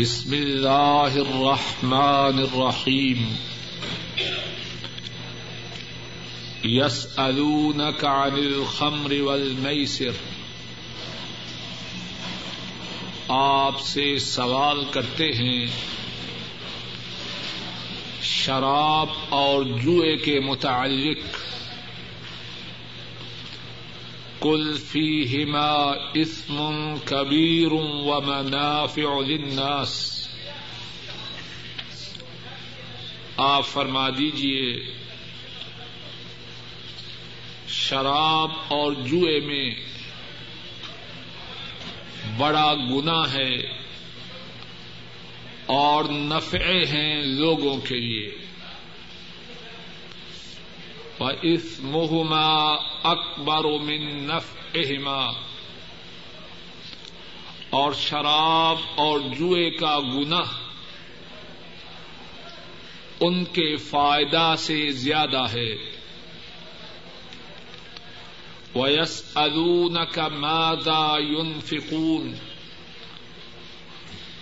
[0.00, 3.36] بسم الله الرحمن الرحيم
[6.64, 10.20] يسألونك عن الخمر والميسر
[13.28, 15.66] آپ سے سوال کرتے ہیں
[18.28, 21.37] شراب اور جوئے کے متعلق
[24.40, 30.18] کل فیہما اسم کبیر و منافع للناس۔
[33.36, 34.94] آپ فرما دیجیے
[37.68, 39.70] شراب اور جوئے میں
[42.38, 43.54] بڑا گنا ہے
[45.66, 48.47] اور نفع ہیں لوگوں کے لیے۔
[51.20, 54.76] اس مہما اکبر و من نف
[57.70, 60.42] اور شراب اور جوئے کا گنا
[63.20, 65.98] ان کے فائدہ سے زیادہ ہے۔
[68.74, 72.34] ویس ادون کا مادا یون فکون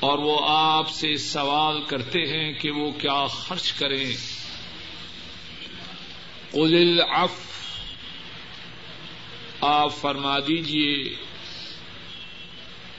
[0.01, 4.36] اور وہ آپ سے سوال کرتے ہیں کہ وہ کیا خرچ کریں۔
[6.53, 7.33] قل العف
[9.61, 11.15] آپ فرما دیجیے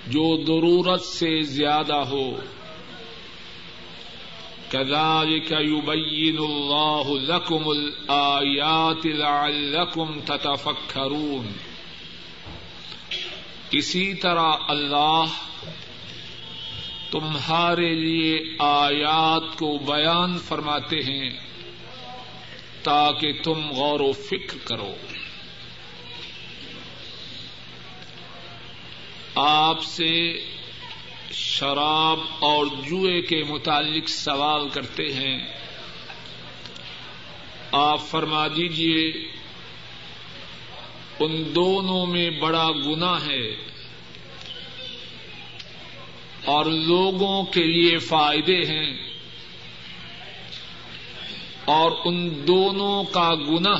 [0.08, 2.40] جو ضرورت سے زیادہ ہو۔
[4.72, 11.52] كذلك يبين الله لكم الآيات لعلكم تتفكرون
[13.72, 15.24] اسی طرح اللہ
[17.12, 21.47] تمہارے لیے آیات کو بیان فرماتے ہیں۔
[22.88, 24.96] تاکہ تم غور و فکر کرو۔
[29.36, 30.46] آپ سے
[31.32, 35.48] شراب اور جوئے کے متعلق سوال کرتے ہیں۔
[37.72, 39.12] آپ فرما دیجیے
[41.20, 43.48] ان دونوں میں بڑا گنا ہے
[46.46, 49.07] اور لوگوں کے لیے فائدے ہیں۔
[51.68, 53.76] اور ان دونوں کا گنا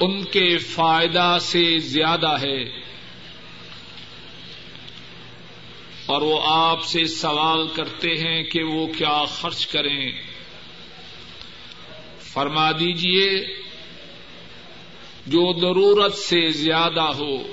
[0.00, 2.62] ان کے فائدہ سے زیادہ ہے۔
[6.06, 10.12] اور وہ آپ سے سوال کرتے ہیں کہ وہ کیا خرچ کریں۔
[12.20, 13.56] فرما دیجیے
[15.26, 17.52] جو ضرورت سے زیادہ ہو،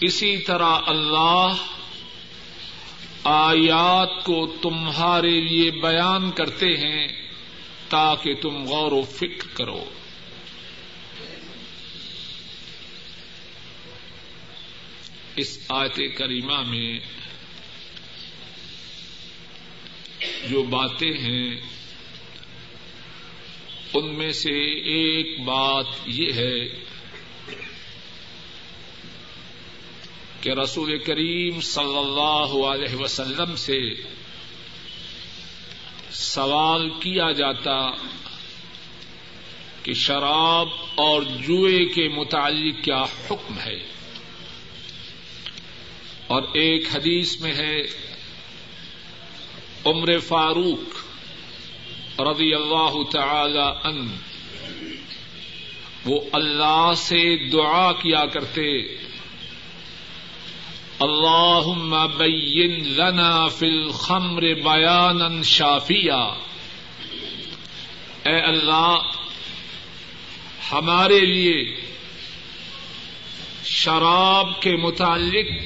[0.00, 1.48] اسی طرح اللہ
[3.24, 7.08] آیات کو تمہارے لیے بیان کرتے ہیں
[7.88, 9.84] تاکہ تم غور و فکر کرو۔
[15.36, 16.98] اس آیت کریمہ میں
[20.50, 21.60] جو باتیں ہیں،
[23.94, 26.83] ان میں سے ایک بات یہ ہے
[30.44, 33.78] کہ رسول کریم صلی اللہ علیہ وسلم سے
[36.10, 37.90] سوال کیا جاتا
[39.82, 43.78] کہ شراب اور جوئے کے متعلق کیا حکم ہے؟
[46.26, 47.80] اور ایک حدیث میں ہے،
[49.84, 51.00] عمر فاروق
[52.20, 54.16] رضی اللہ تعالی ان
[56.06, 58.96] وہ اللہ سے دعا کیا کرتے
[61.04, 66.24] اللہ بین لنا فی الخمر بیانا شافیا۔
[68.22, 68.98] اے اللہ،
[70.72, 71.76] ہمارے لیے
[73.64, 75.62] شراب کے متعلق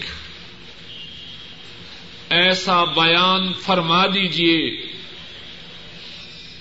[2.30, 4.86] ایسا بیان فرما دیجیے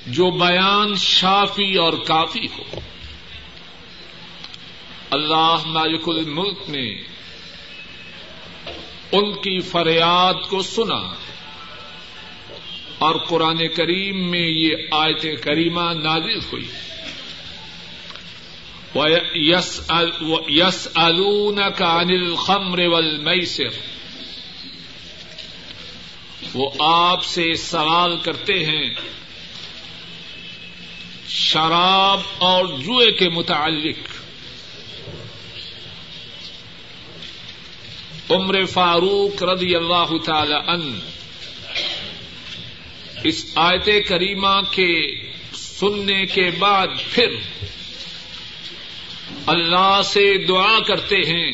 [0.08, 2.80] جو بیان شافی اور کافی ہو۔
[5.12, 7.17] اللہ مالک الملک نے
[9.12, 11.14] ان کی فریاد کو سنا۔
[12.98, 16.68] اور قرآن کریم میں یہ آیت کریمہ نازل ہوئی۔
[20.48, 23.28] یس الون کا انل خمر ول
[26.54, 28.90] وہ آپ سے سوال کرتے ہیں۔
[31.28, 34.17] شراب اور جوئے کے متعلق۔
[38.30, 41.00] عمر فاروق رضی اللہ تعالی ان
[43.24, 45.16] اس آیت کریمہ کے
[45.54, 47.36] سننے کے بعد پھر
[49.48, 51.52] اللہ سے دعا کرتے ہیں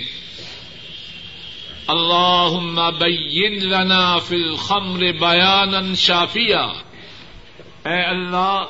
[1.88, 6.56] اللہ بین لنا فی الخمر بیانا شافیہ۔
[7.86, 8.64] اے اللہ،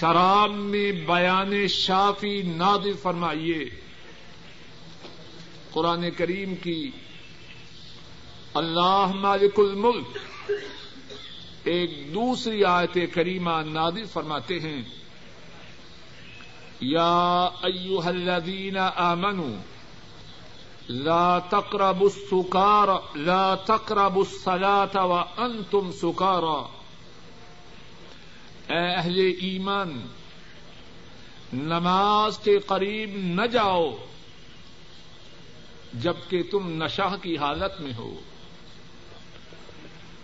[0.00, 3.85] شراب میں بیان شافی ناد فرمائیے۔
[5.76, 6.90] قرآن کریم کی
[8.54, 10.18] اللہ مالک الملک
[11.64, 14.82] ایک دوسری آیت کریمہ نادی فرماتے ہیں۔
[16.80, 19.60] یا ایوہ الذین آمنوا
[20.88, 26.66] لا تقربوا السکار، لا تقربوا الصلاة وانتم سکارا۔
[28.72, 30.06] اے اہل ایمان،
[31.52, 33.96] نماز کے قریب نہ جاؤ۔
[35.94, 38.20] جبکہ تم نشہ کی حالت میں ہو۔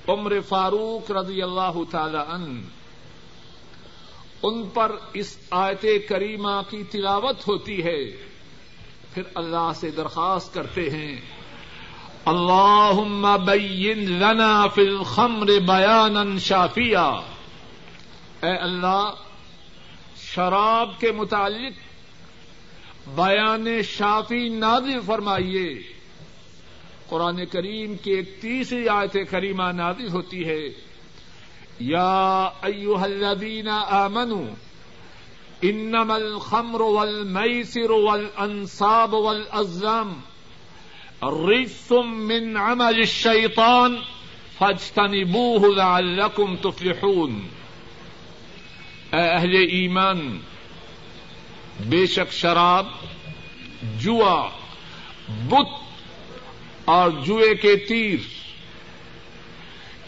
[0.09, 2.61] عمر فاروق رضی اللہ تعالی عنہ
[4.43, 8.05] ان پر اس آیت کریمہ کی تلاوت ہوتی ہے۔
[9.15, 11.21] پھر اللہ سے درخواست کرتے ہیں
[12.25, 12.93] اللہ
[13.45, 17.21] بین لنا فی الخمر بیانا شافیہ
[18.43, 19.11] اے اللہ،
[20.17, 21.92] شراب کے متعلق
[23.07, 25.83] بیان شافی نازل فرمائیے۔
[27.09, 30.61] قرآن کریم کی ایک تیسری آیت کریمہ نازل ہوتی ہے۔
[31.81, 34.55] یا ایوہ الذین آمنوا
[35.63, 40.21] انما الخمر والمیسر والانصاب والازلام
[41.23, 43.97] رجس من عمل الشیطان
[44.59, 47.41] فاجتنبوه لعلکم تفلحون۔
[49.13, 50.39] اے اہل ایمان
[51.81, 52.87] بے شک شراب،
[53.99, 54.49] جوا،
[55.29, 55.69] بت
[56.85, 58.19] اور جوئے کے تیر۔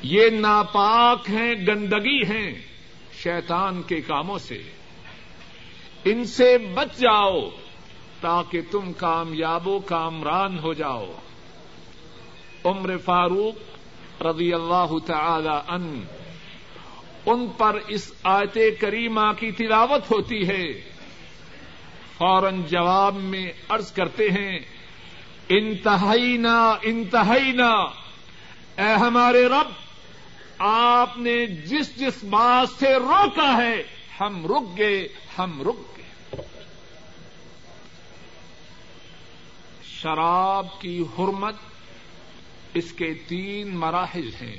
[0.03, 2.55] یہ ناپاک ہیں، گندگی ہیں
[3.23, 4.63] شیطان کے کاموں سے۔
[6.05, 7.41] ان سے بچ جاؤ
[8.21, 11.13] تاکہ تم کامیاب و کامران ہو جاؤ۔
[12.65, 13.55] عمر فاروق
[14.23, 16.05] رضی اللہ تعالی ان
[17.27, 20.94] ان پر اس آیت کریمہ کی تلاوت ہوتی ہے۔
[22.19, 24.59] فوراً جواب میں عرض کرتے ہیں
[25.49, 27.71] انتہائی نا انتہائی نا
[28.77, 29.71] اے ہمارے رب،
[30.59, 33.83] آپ نے جس جس بات سے روکا ہے،
[34.21, 35.09] ہم رک گئے،
[35.39, 36.43] ہم رک گئے۔
[39.83, 41.55] شراب کی حرمت
[42.75, 44.57] اس کے تین مراحل ہیں،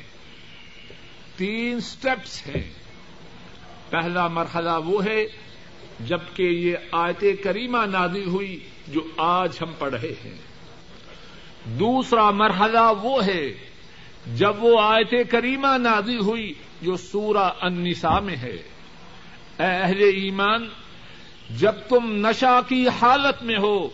[1.36, 2.72] تین سٹیپس ہیں۔
[3.90, 5.26] پہلا مرحلہ وہ ہے
[6.00, 10.38] جبکہ یہ آیت کریمہ نادی ہوئی جو آج ہم پڑھ رہے ہیں۔
[11.66, 13.54] دوسرا مرحلہ وہ ہے،
[14.36, 18.56] جب وہ آیت کریمہ نازی ہوئی جو سورہ النساء میں ہے۔
[19.60, 20.70] اے اہل ایمان،
[21.50, 23.88] جب تم نشا کی حالت میں ہو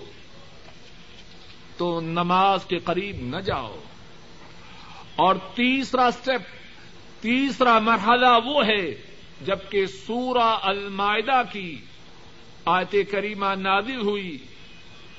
[1.77, 3.79] تو نماز کے قریب نہ جاؤ۔
[5.15, 6.41] اور تیسرا اسٹیپ
[7.21, 9.01] تیسرا مرحلہ وہ ہے،
[9.45, 11.77] جبکہ سورہ المائدہ کی
[12.65, 14.37] آیت کریمہ نازل ہوئی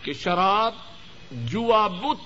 [0.02, 0.74] کہ شراب،
[1.30, 2.22] جوا بت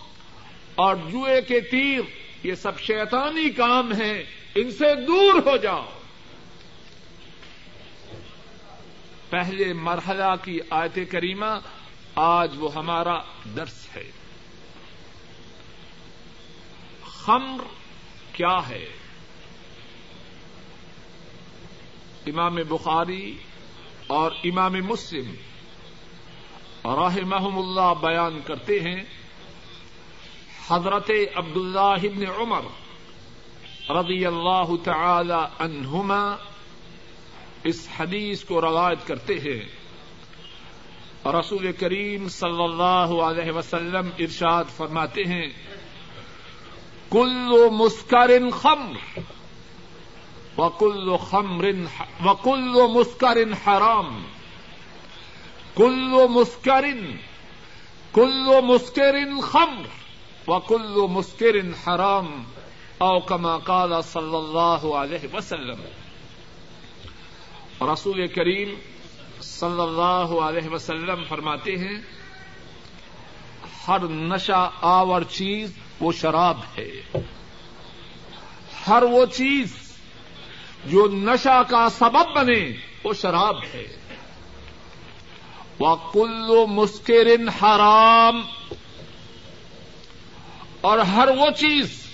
[0.75, 2.01] اور جوئے کے تیر،
[2.43, 4.25] یہ سب شیطانی کام ہیں،
[4.55, 5.87] ان سے دور ہو جاؤ۔
[9.31, 11.59] پہلے مرحلہ کی آیت کریمہ،
[12.15, 13.19] آج وہ ہمارا
[13.57, 14.11] درس ہے۔
[17.05, 17.65] خمر
[18.33, 18.87] کیا ہے؟
[22.27, 23.39] امام بخاری
[24.07, 25.35] اور امام مسلم
[26.85, 29.05] رحمہم اللہ بیان کرتے ہیں،
[30.69, 32.63] حضرت عبد اللہ عمر
[33.91, 36.37] رضی اللہ تعالی عنہما
[37.65, 39.61] اس حدیث کو روایت کرتے ہیں۔
[41.27, 45.47] رسول کریم صلی اللہ علیہ وسلم ارشاد فرماتے ہیں،
[47.11, 49.19] کل مسکر خمر
[50.59, 51.71] وکل خمر
[52.25, 54.25] وکل مسکر حرام
[55.75, 57.17] کل مسکرن
[58.13, 59.87] کل مسکر خمر
[60.51, 62.45] وکل مسکر حرام
[62.99, 65.83] او کما قال صلی اللہ علیہ وسلم.
[67.93, 68.75] رسول کریم
[69.41, 72.01] صلی اللہ علیہ وسلم فرماتے ہیں،
[73.89, 77.19] ہر نشہ آور چیز وہ شراب ہے۔
[78.87, 79.86] ہر وہ چیز
[80.87, 82.73] جو نشہ کا سبب بنے،
[83.05, 83.97] وہ شراب ہے۔
[85.79, 88.43] وہ کلو مسکرن حرام۔
[90.81, 92.07] اور ہر وہ چیز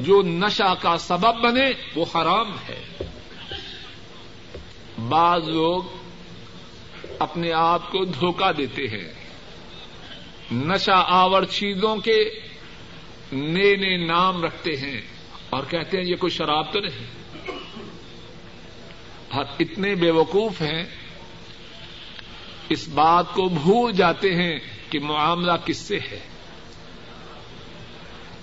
[0.00, 3.04] جو نشہ کا سبب بنے، وہ حرام ہے۔
[5.08, 5.82] بعض لوگ
[7.18, 9.12] اپنے آپ کو دھوکہ دیتے ہیں۔
[10.52, 12.40] نشہ آور چیزوں کے
[13.32, 15.11] نئے نئے نام رکھتے ہیں۔
[15.52, 17.06] اور کہتے ہیں یہ کوئی شراب تو نہیں؟
[19.30, 20.84] اور اتنے بے وقوف ہیں،
[22.68, 24.58] اس بات کو بھول جاتے ہیں
[24.90, 26.20] کہ معاملہ کس سے ہے؟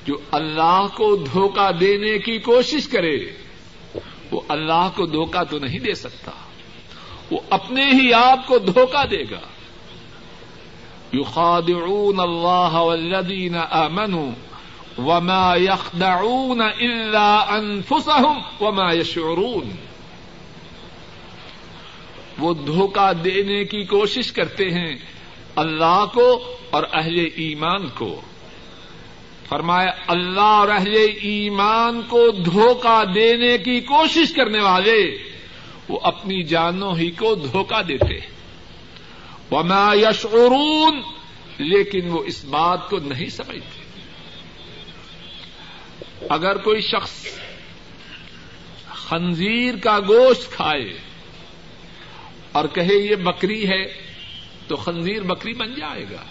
[0.05, 3.17] جو اللہ کو دھوکہ دینے کی کوشش کرے،
[4.31, 6.31] وہ اللہ کو دھوکہ تو نہیں دے سکتا،
[7.31, 9.39] وہ اپنے ہی آپ کو دھوکہ دے گا۔
[11.13, 14.31] يخادعون الله والذين آمنوا
[15.05, 19.69] وما يخدعون إلا أنفسهم وما يشعرون۔
[22.39, 24.95] وہ دھوکہ دینے کی کوشش کرتے ہیں
[25.55, 28.21] اللہ کو اور اہل ایمان کو۔
[29.49, 35.17] فرمایا، اللہ اور اہل ایمان کو دھوکہ دینے کی کوشش کرنے والے،
[35.89, 38.39] وہ اپنی جانوں ہی کو دھوکہ دیتے ہیں۔
[39.51, 41.01] وما یشعرون
[41.57, 43.78] لیکن وہ اس بات کو نہیں سمجھتے۔
[46.29, 47.25] اگر کوئی شخص
[48.87, 50.97] خنزیر کا گوشت کھائے
[52.51, 53.85] اور کہے یہ بکری ہے
[54.67, 56.23] تو خنزیر بکری بن جائے گا۔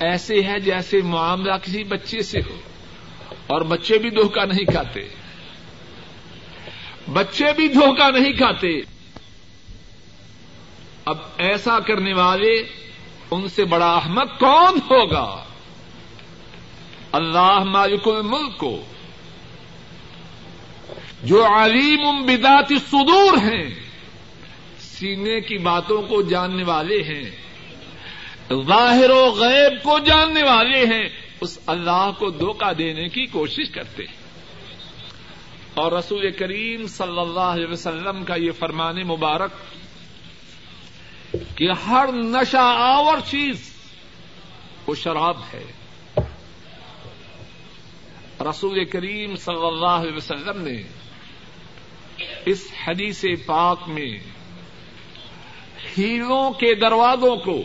[0.00, 2.60] ایسے ہے جیسے معاملہ کسی بچے سے ہو
[3.46, 5.08] اور بچے بھی دھوکہ نہیں کھاتے۔
[7.12, 8.80] بچے بھی دھوکہ نہیں کھاتے۔
[11.04, 12.54] اب ایسا کرنے والے
[13.30, 15.43] ان سے بڑا احمد کون ہوگا؟
[17.14, 18.84] اللہ مالک الملک کو،
[21.22, 23.74] جو علیم بدات صدور ہیں،
[24.78, 27.30] سینے کی باتوں کو جاننے والے ہیں،
[28.66, 31.08] ظاہر و غیب کو جاننے والے ہیں،
[31.40, 34.24] اس اللہ کو دھوکہ دینے کی کوشش کرتے ہیں۔
[35.74, 39.50] اور رسول کریم صلی اللہ علیہ وسلم کا یہ فرمان مبارک
[41.56, 43.74] کہ ہر نشہ آور چیز
[44.86, 45.83] وہ شراب ہے۔
[48.40, 50.82] رسول کریم صلی اللہ علیہ وسلم نے
[52.46, 54.18] اس حدیث پاک میں
[55.98, 57.62] ہیروں کے دروازوں کو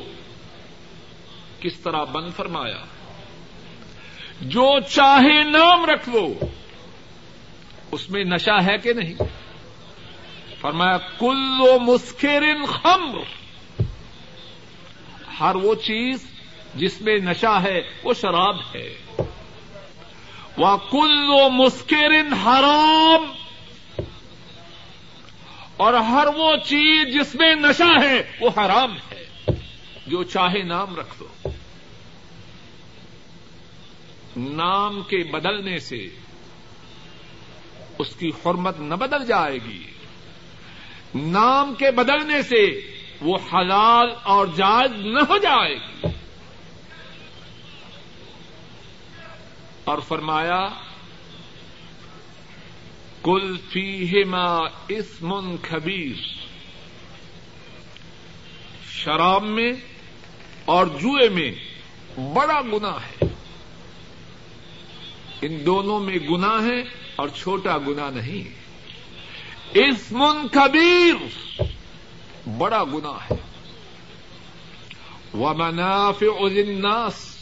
[1.60, 2.86] کس طرح بند فرمایا؟
[4.42, 6.34] جو چاہے نام رکھ لو،
[7.92, 9.14] اس میں نشہ ہے کہ نہیں؟
[10.62, 13.20] فرمایا کلو مسکرن خمر،
[15.40, 16.32] ہر وہ چیز
[16.76, 18.96] جس میں نشہ ہے وہ شراب ہے۔
[20.60, 23.32] وہ کل و مسکرن حرام
[25.78, 29.26] اور ہر وہ چیز جس میں نشہ ہے، وہ حرام ہے۔
[30.08, 31.50] جو چاہے نام رکھ دو۔
[34.38, 36.08] نام کے بدلنے سے
[37.98, 39.84] اس کی حرمت نہ بدل جائے گی۔
[41.16, 42.82] نام کے بدلنے سے
[43.22, 46.19] وہ حلال اور جائز نہ ہو جائے گی۔
[49.90, 50.70] اور فرمایا
[53.24, 56.28] کل فیہما اسم خبیر
[58.92, 59.74] شراب میں
[60.66, 61.52] اور جوئے میں
[62.20, 63.26] بڑا گنا ہے۔
[65.42, 66.82] ان دونوں میں گنا ہے
[67.16, 68.50] اور چھوٹا گنا نہیں۔
[69.74, 71.16] اسم کبیر
[72.58, 73.36] بڑا گنا ہے۔
[75.34, 77.39] وہ منافع الناس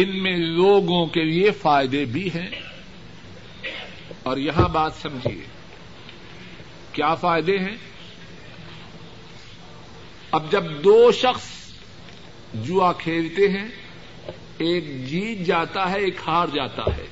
[0.00, 2.50] ان میں لوگوں کے لیے فائدے بھی ہیں۔
[4.22, 5.44] اور یہاں بات سمجھیے،
[6.92, 7.76] کیا فائدے ہیں؟
[10.30, 11.72] اب جب دو شخص
[12.54, 13.68] جوا کھیلتے ہیں،
[14.58, 17.06] ایک جیت جاتا ہے، ایک ہار جاتا ہے۔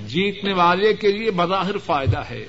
[0.00, 2.46] جیتنے والے کے لیے بظاہر فائدہ ہے۔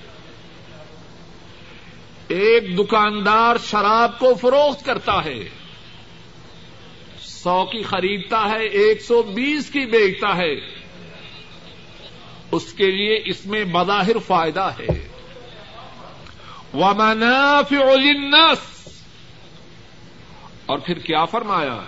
[2.28, 5.65] ایک دکاندار شراب کو فروخت کرتا ہے۔
[7.46, 10.54] سو کی خریدتا ہے، ایک سو بیس کی بیچتا ہے۔
[12.52, 15.08] اس کے لیے اس میں بظاہر فائدہ ہے۔
[16.74, 18.88] ومنافع للناس۔
[20.66, 21.82] اور پھر کیا فرمایا؟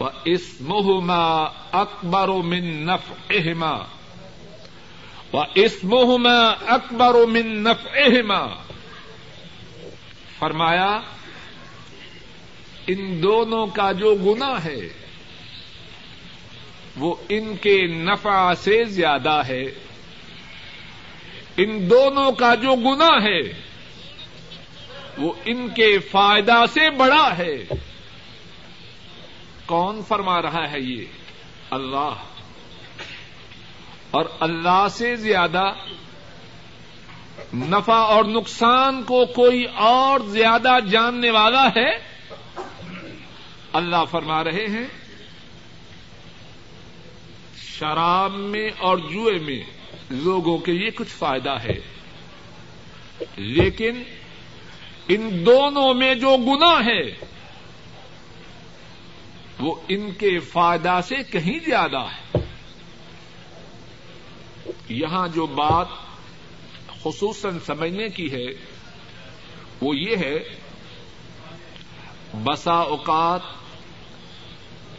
[0.00, 3.78] وہ اس مہما اکبر و من نف اہما
[5.32, 8.46] و اس مہما اکبر و من نف اہما
[10.38, 11.00] فرمایا
[12.88, 14.80] ان دونوں کا جو گنا ہے،
[16.96, 19.62] وہ ان کے نفع سے زیادہ ہے۔
[21.56, 23.40] ان دونوں کا جو گنا ہے،
[25.18, 27.64] وہ ان کے فائدہ سے بڑا ہے۔
[29.66, 31.04] کون فرما رہا ہے یہ؟
[31.70, 32.14] اللہ۔
[34.10, 35.64] اور اللہ سے زیادہ
[37.54, 42.07] نفع اور نقصان کو کوئی اور زیادہ جاننے والا ہے؟
[43.72, 44.86] اللہ فرما رہے ہیں،
[47.56, 49.62] شراب میں اور جوئے میں
[50.10, 51.80] لوگوں کے لیے کچھ فائدہ ہے۔
[53.36, 54.02] لیکن
[55.08, 57.26] ان دونوں میں جو گنا ہے،
[59.60, 62.38] وہ ان کے فائدہ سے کہیں زیادہ ہے۔
[64.88, 65.86] یہاں جو بات
[67.02, 68.46] خصوصاً سمجھنے کی ہے،
[69.80, 70.38] وہ یہ ہے،
[72.44, 73.57] بسا اوقات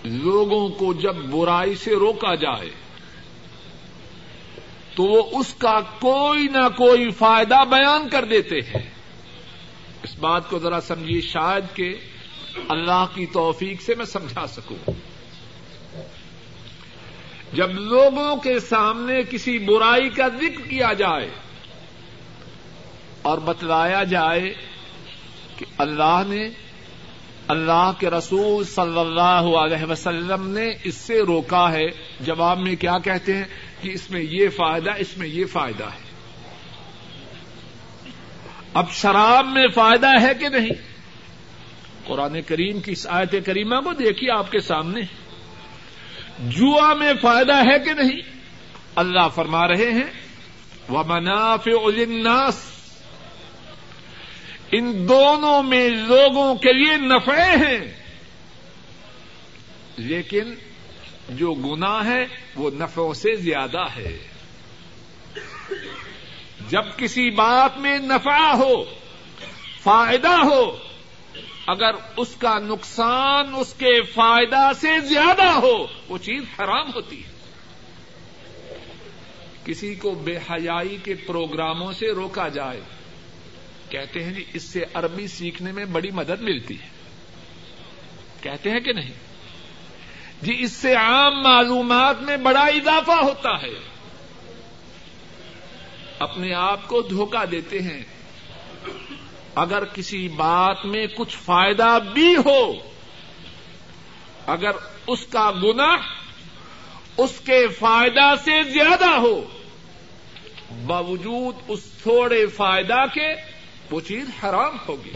[0.03, 2.69] لوگوں کو جب برائی سے روکا جائے،
[4.95, 8.89] تو وہ اس کا کوئی نہ کوئی فائدہ بیان کر دیتے ہیں۔
[10.03, 11.95] اس بات کو ذرا سمجھیے، شاید کہ
[12.69, 14.91] اللہ کی توفیق سے میں سمجھا سکوں۔
[17.53, 21.29] جب لوگوں کے سامنے کسی برائی کا ذکر کیا جائے
[23.21, 24.53] اور بتلایا جائے
[25.57, 26.49] کہ اللہ نے
[27.49, 31.85] اللہ کے رسول صلی اللہ علیہ وسلم نے اس سے روکا ہے۔
[32.19, 33.43] جواب میں کیا کہتے ہیں
[33.81, 36.09] کہ اس میں یہ فائدہ، اس میں یہ فائدہ ہے۔
[38.73, 40.69] اب شراب میں فائدہ ہے کہ نہیں؟
[42.07, 45.01] قرآن کریم کی اس آیت کریمہ کو دیکھیے آپ کے سامنے۔
[46.39, 48.21] جوا میں فائدہ ہے کہ نہیں؟
[48.95, 50.11] اللہ فرما رہے ہیں
[50.89, 52.68] وہ منافع الناس
[54.71, 57.79] ان دونوں میں لوگوں کے لیے نفع ہیں۔
[59.97, 60.55] لیکن
[61.29, 64.17] جو گنا ہے، وہ نفعوں سے زیادہ ہے۔
[66.69, 68.83] جب کسی بات میں نفع ہو،
[69.83, 70.77] فائدہ ہو،
[71.67, 77.31] اگر اس کا نقصان اس کے فائدہ سے زیادہ ہو، وہ چیز حرام ہوتی ہے۔
[79.65, 82.81] کسی کو بے حیائی کے پروگراموں سے روکا جائے۔
[83.89, 86.87] کہتے ہیں جی اس سے عربی سیکھنے میں بڑی مدد ملتی ہے۔
[88.41, 89.13] کہتے ہیں کہ نہیں؟
[90.41, 93.89] جی اس سے عام معلومات میں بڑا اضافہ ہوتا ہے۔
[96.19, 98.03] اپنے آپ کو دھوکہ دیتے ہیں۔
[99.55, 102.73] اگر کسی بات میں کچھ فائدہ بھی ہو،
[104.45, 104.71] اگر
[105.07, 105.95] اس کا گنا
[107.17, 109.41] اس کے فائدہ سے زیادہ ہو،
[110.85, 113.48] باوجود اس تھوڑے فائدہ کے
[113.91, 115.11] وہ چیز حرام ہوگی۔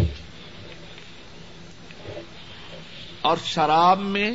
[3.22, 4.32] اور شراب میں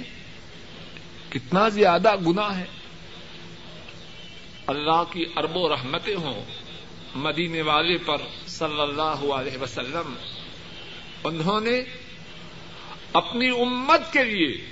[1.30, 2.64] کتنا زیادہ گنا ہے۔
[4.66, 6.44] اللہ کی ارب و رحمتیں ہوں۔
[7.14, 10.14] مدینے والے پر صلی اللہ علیہ وسلم،
[11.24, 11.82] انہوں نے
[13.12, 14.70] اپنی امت کے لیے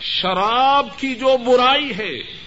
[0.00, 2.41] شراب کی جو برائی ہے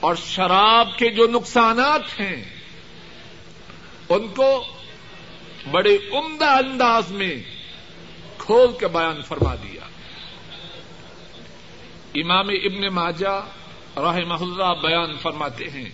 [0.00, 2.44] اور شراب کے جو نقصانات ہیں،
[4.08, 4.64] ان کو
[5.70, 7.34] بڑے عمدہ انداز میں
[8.38, 9.80] کھول کے بیان فرما دیا۔
[12.14, 13.46] امام ابن ماجہ
[13.96, 15.90] رحمہ اللہ بیان فرماتے ہیں،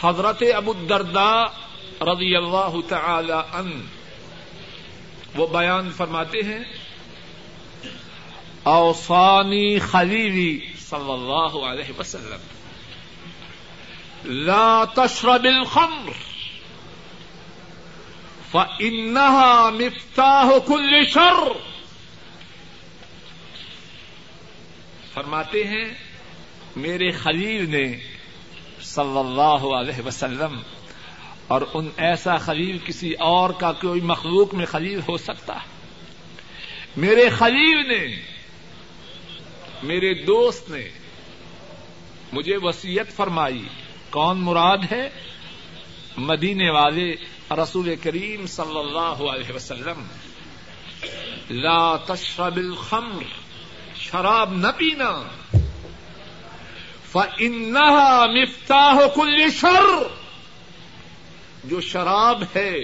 [0.00, 1.44] حضرت ابو الدرداء
[2.00, 3.86] رضی اللہ تعالی ان
[5.34, 6.60] وہ بیان فرماتے ہیں
[8.62, 12.40] اوسانی خلیلی صلی اللہ علیہ وسلم.
[14.24, 16.10] لا تشرب الخمر.
[18.50, 21.52] فإنها مفتاح كل شر.
[25.14, 25.84] فرماتے ہیں،
[26.76, 27.96] میرے خلیل نے
[28.82, 30.60] صلی اللہ علیہ وسلم،
[31.46, 35.66] اور ان ایسا خلیل کسی اور کا کوئی مخلوق میں خلیل ہو سکتا۔ ہے
[36.96, 38.37] میرے خلیل نے
[39.82, 40.88] میرے دوست نے
[42.32, 43.68] مجھے وسیعت فرمائی،
[44.10, 45.08] کون مراد ہے؟
[46.16, 47.14] مدینے والے
[47.50, 50.06] رسول کریم صلی اللہ علیہ وسلم۔
[51.50, 53.22] لا تشرب الخمر،
[53.96, 55.22] شراب نہ پینا۔
[57.12, 60.08] فإنها مفتاح كل شر۔
[61.64, 62.76] جو شراب ہے،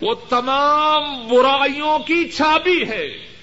[0.00, 3.35] وہ تمام برائیوں کی چھابی ہے۔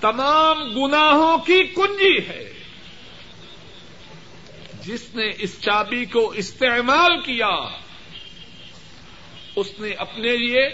[0.00, 2.52] تمام گناہوں کی کنجی ہے۔
[4.84, 7.68] جس نے اس چابی کو استعمال کیا،
[9.56, 10.68] اس نے اپنے لیے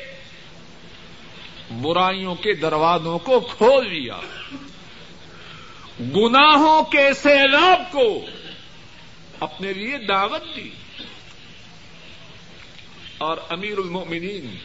[1.80, 4.20] برائیوں کے دروازوں کو کھول لیا۔
[6.00, 8.26] گناہوں کے سیلاب کو
[9.40, 10.70] اپنے لیے دعوت دی۔
[13.18, 14.56] اور امیر المؤمنین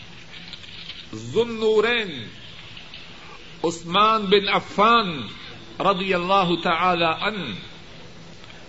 [1.13, 2.27] ذنورین
[3.63, 5.27] عثمان بن عفان
[5.79, 7.55] رضی اللہ تعالی ان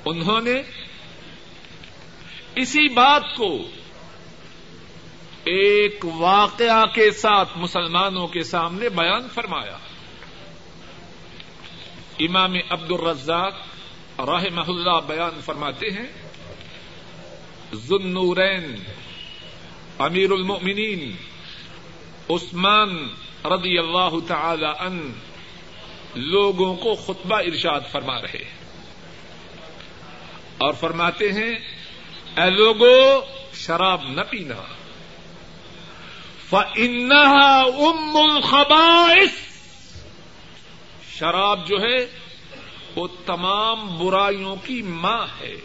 [0.05, 0.62] انہوں نے
[2.55, 3.59] اسی بات کو
[5.44, 9.79] ایک واقعہ کے ساتھ مسلمانوں کے سامنے بیان فرمایا۔
[12.18, 13.55] امام عبد الرزاق
[14.20, 16.29] رحمہ اللہ بیان فرماتے ہیں
[17.74, 18.85] ذنورین
[19.98, 21.16] امیر المؤمنین،
[22.31, 23.09] عثمان
[23.44, 25.12] رضی اللہ تعالی ان
[26.14, 28.44] لوگوں کو خطبہ ارشاد فرما رہے
[30.59, 31.59] اور فرماتے ہیں،
[32.37, 33.20] اے لوگو،
[33.55, 34.55] شراب نہ پینا۔
[36.53, 39.33] ام الخبائث۔
[41.18, 42.07] شراب جو ہے،
[42.96, 45.57] وہ تمام برائیوں کی ماں ہے۔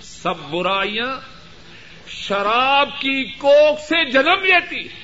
[0.00, 1.20] سب برائیاں
[2.08, 5.03] شراب کی کوک سے جنم لیتی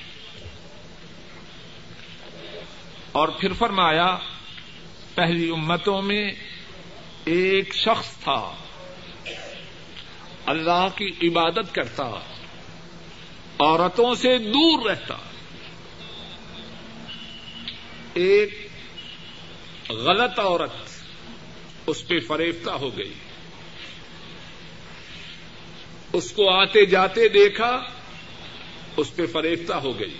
[3.11, 4.17] اور پھر فرمایا،
[5.15, 6.31] پہلی امتوں میں
[7.25, 8.55] ایک شخص تھا،
[10.45, 12.11] اللہ کی عبادت کرتا،
[13.59, 15.17] عورتوں سے دور رہتا،
[18.13, 18.67] ایک
[19.89, 20.73] غلط عورت
[21.87, 23.13] اس پہ فریفتہ ہو گئی۔
[26.13, 27.81] اس کو آتے جاتے دیکھا،
[28.97, 30.17] اس پہ فریفتہ ہو گئی۔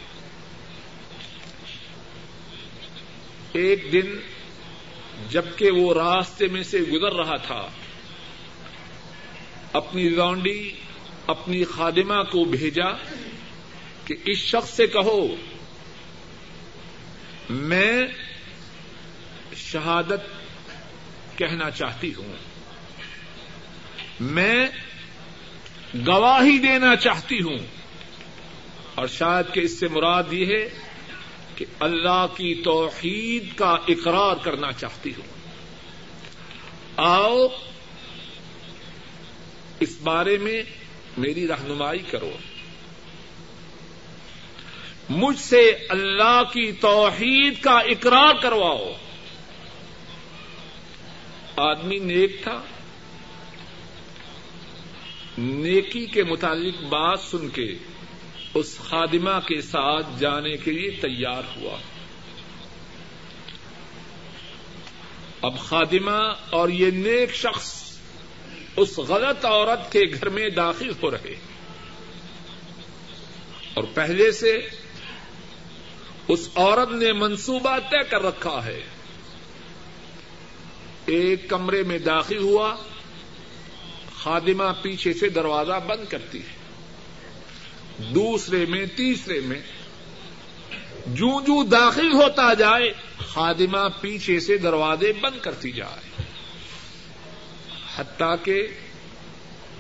[3.54, 4.16] ایک دن
[5.30, 7.68] جبکہ وہ راستے میں سے گزر رہا تھا،
[9.74, 10.72] اپنی لانڈی،
[11.28, 12.90] اپنی خادمہ کو بھیجا
[14.06, 15.20] کہ اس شخص سے کہو،
[17.50, 18.08] میں
[19.58, 20.30] شہادت
[21.38, 22.34] کہنا چاہتی ہوں،
[24.20, 24.68] میں
[26.08, 27.58] گواہی دینا چاہتی ہوں،
[28.96, 30.64] اور شاید کہ اس سے مراد یہ ہے
[31.56, 35.28] کہ اللہ کی توحید کا اقرار کرنا چاہتی ہوں۔
[36.98, 37.48] آؤ
[39.80, 40.64] اس بارے میں
[41.18, 42.32] میری رہنمائی کرو۔
[45.10, 48.94] مجھ سے اللہ کی توحید کا اقرار کرواؤ۔
[51.56, 52.62] آدمی نیک تھا۔
[55.38, 57.76] نیکی کے متعلق بات سن کے
[58.54, 61.78] اس خادمہ کے ساتھ جانے کے لیے تیار ہوا۔
[65.42, 67.98] اب خادمہ اور یہ نیک شخص
[68.78, 71.36] اس غلط عورت کے گھر میں داخل ہو رہے۔
[73.74, 74.58] اور پہلے سے
[76.28, 78.82] اس عورت نے منصوبہ طے کر رکھا ہے۔
[81.06, 82.76] ایک کمرے میں داخل ہوا،
[84.16, 86.61] خادمہ پیچھے سے دروازہ بند کرتی ہے۔
[88.10, 89.62] دوسرے میں، تیسرے میں۔
[91.08, 96.22] جوں جوں داخل ہوتا جائے، خادمہ پیچھے سے دروازے بند کرتی جائے۔
[97.98, 98.68] حتیٰ کہ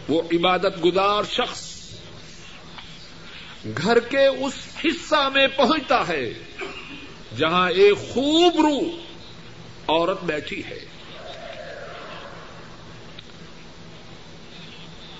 [0.08, 1.72] وہ عبادت گزار شخص
[3.78, 4.54] گھر کے اس
[4.86, 6.34] حصہ میں پہنچتا ہے
[7.38, 8.80] جہاں ایک خوب رو
[9.88, 10.86] عورت بیٹھی ہے۔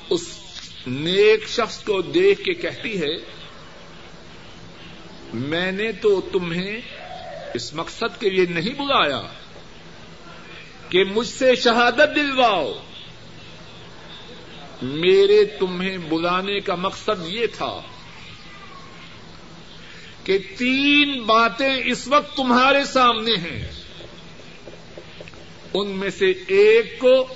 [0.10, 0.41] اس
[0.88, 3.18] نیک شخص کو دیکھ کے کہتی ہے،
[5.34, 6.82] میں نے تو تمہیں
[7.54, 9.22] اس مقصد کے لیے نہیں بلایا
[10.90, 12.74] کہ مجھ سے شہادت دلواؤ۔
[14.82, 17.82] میرے تمہیں بلانے کا مقصد یہ تھا
[20.24, 23.72] کہ تین باتیں اس وقت تمہارے سامنے ہیں۔
[25.74, 27.28] ان میں سے ایک کو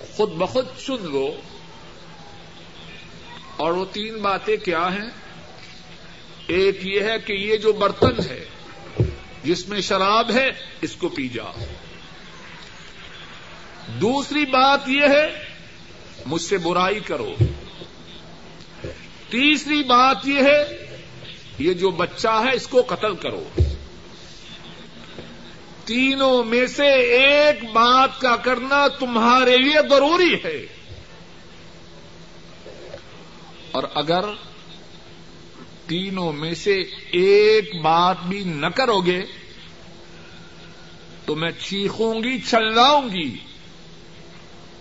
[0.00, 1.40] خود بخود چن لو۔
[3.58, 5.10] اور وہ تین باتیں کیا ہیں؟
[6.46, 8.44] ایک یہ ہے کہ یہ جو برتن ہے،
[9.44, 11.64] جس میں شراب ہے، اس کو پی جا
[14.00, 15.44] دوسری بات یہ ہے،
[16.26, 17.34] مجھ سے برائی کرو۔
[19.30, 20.86] تیسری بات یہ ہے،
[21.58, 23.48] یہ جو بچہ ہے، اس کو قتل کرو۔
[25.84, 30.77] تینوں میں سے ایک بات کا کرنا تمہارے لیے ضروری ہے۔
[33.72, 34.24] اور اگر
[35.86, 39.22] تینوں میں سے ایک بات بھی نہ کرو گے،
[41.24, 43.38] تو میں چیخوں گی، چلاؤں گی۔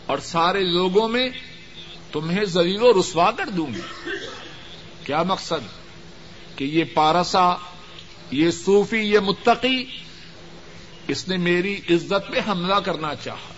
[0.05, 1.29] اور سارے لوگوں میں
[2.11, 4.09] تمہیں زلیل و رسوا کر دوں گی۔
[5.03, 5.87] کیا مقصد؟
[6.57, 7.55] کہ یہ پارسا،
[8.31, 9.85] یہ صوفی، یہ متقی،
[11.07, 13.53] اس نے میری عزت پہ حملہ کرنا چاہا۔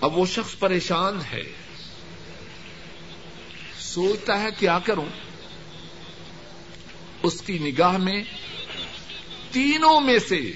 [0.00, 1.67] اب وہ شخص پریشان ہے۔
[3.98, 5.04] سوچتا ہے کیا کروں؟
[7.22, 8.22] اس کی نگاہ میں
[9.50, 10.52] تینوں میں سے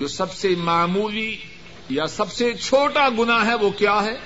[0.00, 1.36] جو سب سے معمولی
[1.88, 4.16] یا سب سے چھوٹا گنا ہے وہ کیا ہے؟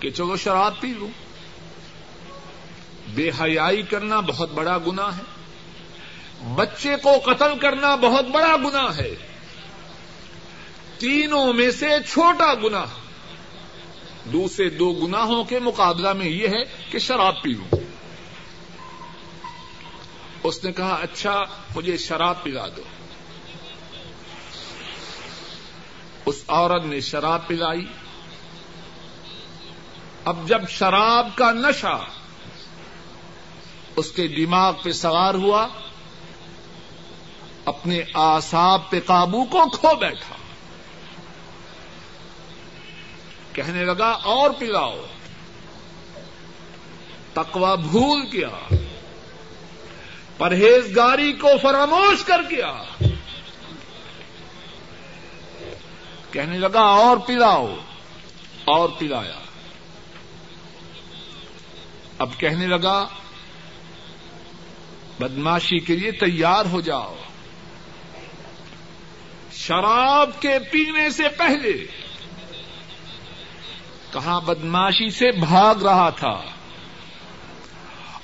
[0.00, 1.08] کہ چلو شراب پی لوں۔
[3.14, 5.22] بے حیائی کرنا بہت بڑا گنا ہے۔
[6.54, 9.14] بچے کو قتل کرنا بہت بڑا گنا ہے۔
[10.98, 12.84] تینوں میں سے چھوٹا گنا
[14.32, 17.76] دوسرے دو گناہوں کے مقابلہ میں یہ ہے کہ شراب پی لوں۔
[20.42, 21.42] اس نے کہا اچھا
[21.76, 22.82] مجھے شراب پلا دو۔
[26.26, 27.86] اس عورت نے شراب پلائی۔
[30.24, 32.04] اب جب شراب کا نشہ
[33.96, 35.68] اس کے دماغ پہ سوار ہوا،
[37.64, 40.37] اپنے آساب پہ قابو کو کھو بیٹھا۔
[43.52, 45.06] کہنے لگا اور پلاؤ۔
[47.32, 48.74] تکوا بھول گیا۔
[50.38, 52.82] پرہیزگاری کو فراموش کر گیا۔
[56.30, 57.74] کہنے لگا اور پلاؤ۔
[58.64, 59.40] اور پلایا۔
[62.18, 63.06] اب کہنے لگا،
[65.18, 67.16] بدماشی کے لیے تیار ہو جاؤ۔
[69.52, 71.86] شراب کے پینے سے پہلے
[74.12, 76.42] کہاں بدماشی سے بھاگ رہا تھا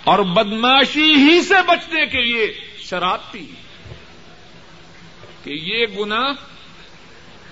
[0.05, 3.47] اور بدماشی ہی سے بچنے کے لیے شراب پی
[5.45, 6.23] کہ یہ گنا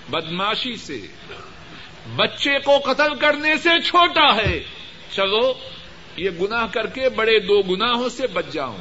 [0.09, 1.01] بدماشی سے،
[2.15, 4.63] بچے کو قتل کرنے سے چھوٹا ہے۔
[5.11, 5.53] چلو،
[6.17, 8.77] یہ گنا کر کے بڑے دو گناہوں سے بچ جاؤں۔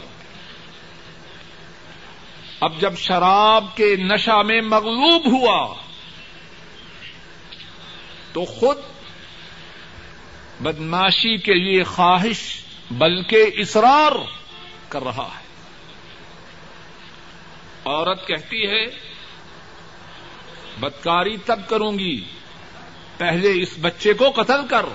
[2.61, 5.75] اب جب شراب کے نشہ میں مغلوب ہوا،
[8.33, 8.79] تو خود
[10.63, 14.13] بدماشی کے لیے خواہش بلکہ اصرار
[14.89, 15.43] کر رہا ہے۔
[17.85, 18.87] عورت کہتی ہے،
[20.81, 22.25] بدکاری تب کروں گی،
[23.17, 24.87] پہلے اس بچے کو قتل کر۔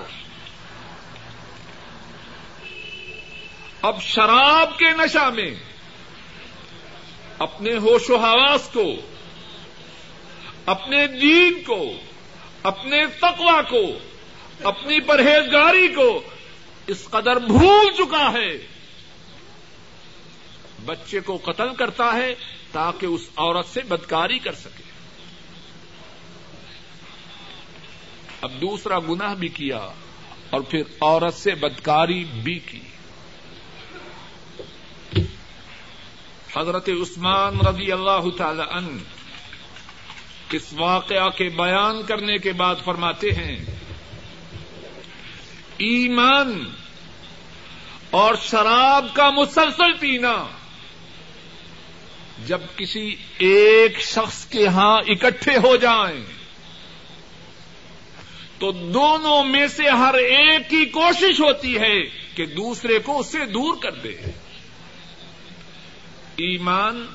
[3.82, 5.50] اب شراب کے نشہ میں،
[7.38, 8.92] اپنے ہوش و حواس کو،
[10.66, 11.92] اپنے دین کو،
[12.62, 13.98] اپنے تقوا کو
[14.62, 16.22] اپنی پرہیزگاری کو
[16.86, 18.66] اس قدر بھول چکا ہے۔
[20.84, 22.34] بچے کو قتل کرتا ہے
[22.72, 24.82] تاکہ اس عورت سے بدکاری کر سکے۔
[28.40, 29.88] اب دوسرا گناہ بھی کیا
[30.50, 32.80] اور پھر عورت سے بدکاری بھی کی۔
[36.56, 39.02] حضرت عثمان رضی اللہ تعالی عنہ
[40.52, 43.77] اس واقعہ کے بیان کرنے کے بعد فرماتے ہیں
[45.78, 46.70] ایمان
[48.10, 50.46] اور شراب کا مسلسل پینا
[52.46, 56.24] جب کسی ایک شخص کے ہاں اکٹھے ہو جائیں
[58.58, 62.00] تو دونوں میں سے ہر ایک کی کوشش ہوتی ہے
[62.34, 64.16] کہ دوسرے کو اس سے دور کر دے۔
[66.36, 67.06] ایمان،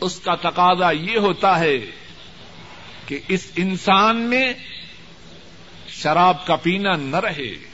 [0.00, 1.78] اس کا تقاضا یہ ہوتا ہے
[3.06, 4.52] کہ اس انسان میں
[6.02, 7.72] شراب کا پینا نہ رہے۔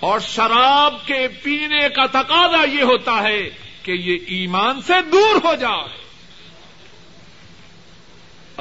[0.00, 3.50] اور شراب کے پینے کا تقاضا یہ ہوتا ہے
[3.82, 6.06] کہ یہ ایمان سے دور ہو جائے۔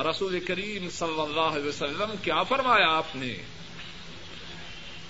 [0.09, 3.33] رسول کریم صلی اللہ علیہ وسلم کیا فرمایا آپ نے؟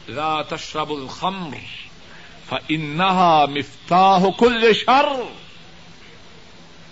[0.08, 1.58] لا تشرب الخمر
[2.50, 5.22] فإنها مفتاح كل شر۔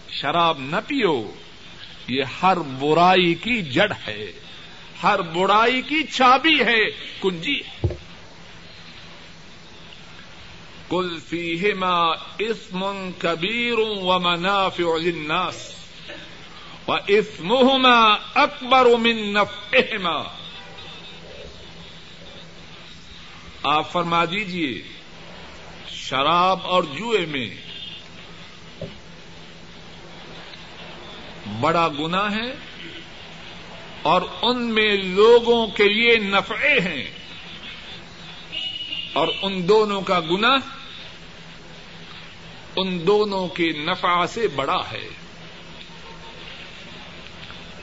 [0.10, 1.32] شراب نہ پیو،
[2.08, 4.42] یہ ہر برائی کی جڑ ہے۔
[5.03, 6.89] ہر برائی کی چابی ہے،
[7.21, 7.59] کنجی۔
[10.89, 11.97] کل فیہما
[12.37, 15.71] اسم کبیر و منافع للناس
[16.87, 17.97] و اسمہما
[18.35, 20.23] اکبر من نفعہما
[23.63, 24.81] آپ فرما دیجیے
[25.87, 27.49] شراب اور جوئے میں
[31.59, 32.53] بڑا گنا ہے
[34.03, 37.03] اور ان میں لوگوں کے لیے نفعے ہیں۔
[39.13, 40.55] اور ان دونوں کا گنا
[42.75, 45.09] ان دونوں کے نفع سے بڑا ہے۔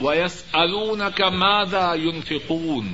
[0.00, 2.92] ویس الون کا مادہ یونفقون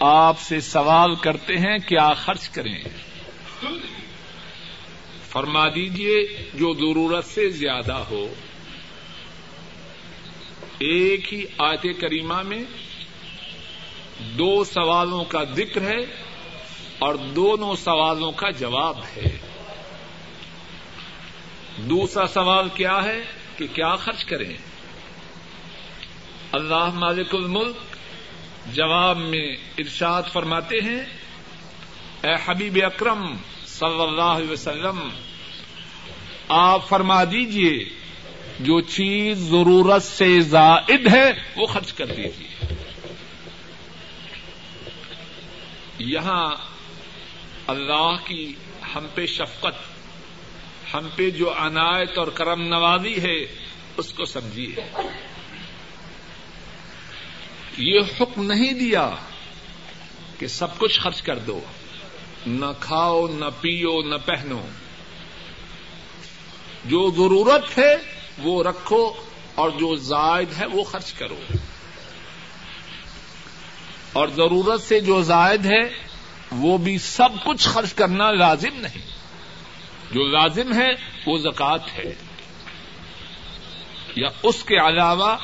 [0.00, 2.84] آپ سے سوال کرتے ہیں کیا خرچ کریں۔
[5.30, 8.34] فرما دیجیے جو ضرورت سے زیادہ ہو۔
[10.78, 12.64] ایک ہی آیت کریمہ میں
[14.20, 16.00] دو سوالوں کا ذکر ہے
[16.98, 19.38] اور دونوں سوالوں کا جواب ہے۔
[21.76, 23.24] دوسرا سوال کیا ہے
[23.56, 24.56] کہ کیا خرچ کریں؟
[26.52, 27.76] اللہ مالک الملک
[28.74, 31.04] جواب میں ارشاد فرماتے ہیں،
[32.22, 33.36] اے حبیب اکرم
[33.66, 35.08] صلی اللہ علیہ وسلم،
[36.48, 38.05] آپ فرما دیجیے
[38.60, 42.74] جو چیز ضرورت سے زائد ہے، وہ خرچ کر دیجیے
[45.98, 46.56] یہاں
[47.66, 48.54] اللہ کی
[48.94, 49.74] ہم پہ شفقت،
[50.94, 53.66] ہم پہ جو عنایت اور کرم نوازی ہے،
[53.96, 54.74] اس کو سمجھیے۔
[57.78, 59.10] یہ حکم نہیں دیا
[60.38, 61.60] کہ سب کچھ خرچ کر دو۔
[62.46, 64.66] نہ کھاؤ، نہ پیو، نہ پہنو۔
[66.84, 69.12] جو ضرورت ہے وہ رکھو
[69.54, 71.36] اور جو زائد ہے وہ خرچ کرو۔
[74.12, 75.80] اور ضرورت سے جو زائد ہے
[76.52, 79.02] وہ بھی سب کچھ خرچ کرنا لازم نہیں۔
[80.12, 80.88] جو لازم ہے
[81.26, 82.14] وہ زکات ہے۔
[84.16, 85.36] یا اس کے علاوہ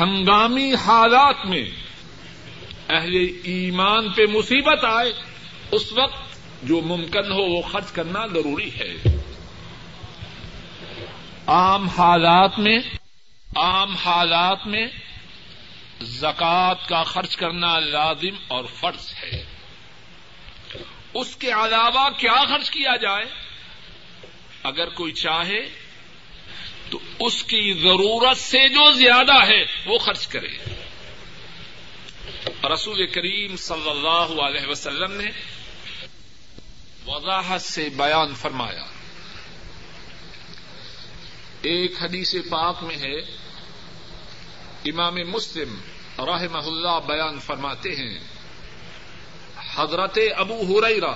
[0.00, 1.70] ہنگامی حالات میں
[2.88, 5.12] اہل ایمان پہ مصیبت آئے،
[5.70, 9.17] اس وقت جو ممکن ہو وہ خرچ کرنا ضروری ہے۔
[11.48, 12.78] عام حالات میں،
[13.56, 14.86] عام حالات میں
[16.00, 19.44] زکوٰۃ کا خرچ کرنا لازم اور فرض ہے۔
[21.14, 23.24] اس کے علاوہ کیا خرچ کیا جائے؟
[24.62, 25.68] اگر کوئی چاہے
[26.90, 30.56] تو اس کی ضرورت سے جو زیادہ ہے وہ خرچ کرے۔
[32.74, 35.26] رسول کریم صلی اللہ علیہ وسلم نے
[37.06, 38.97] وضاحت سے بیان فرمایا۔
[41.62, 43.20] ایک حدیث پاک میں ہے۔
[44.84, 45.74] امام مسلم
[46.18, 48.18] رحمہ اللہ بیان فرماتے ہیں۔
[49.74, 51.14] حضرت ابو ہریرا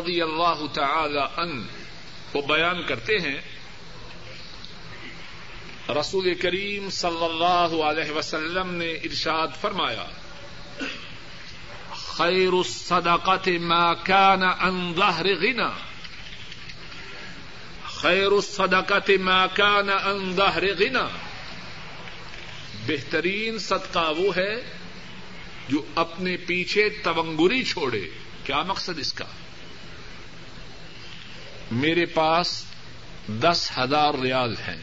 [0.00, 1.66] رضی اللہ تعالی ان
[2.34, 3.40] وہ بیان کرتے ہیں۔
[5.88, 10.04] رسول کریم صلی اللہ علیہ وسلم نے ارشاد فرمایا،
[11.90, 15.93] خیر الصدقات ما كان عن ظهر غنى
[17.94, 21.18] خیر الصدقات ما كان عن ظهر غنى۔
[22.86, 24.54] بہترین صدقہ وہ ہے
[25.68, 28.08] جو اپنے پیچھے تونگری چھوڑے۔
[28.44, 29.24] کیا مقصد اس کا؟
[31.70, 32.64] میرے پاس
[33.28, 34.82] دس ہزار ریال ہیں۔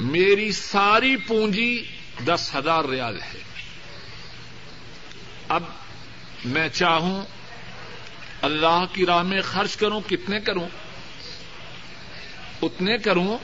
[0.00, 1.84] میری ساری پونجی
[2.26, 3.42] دس ہزار ریال ہے۔
[5.48, 5.62] اب
[6.44, 7.22] میں چاہوں
[8.42, 10.68] اللہ کی راہ میں خرچ کروں، کتنے کروں؟
[12.62, 13.38] اتنے کروں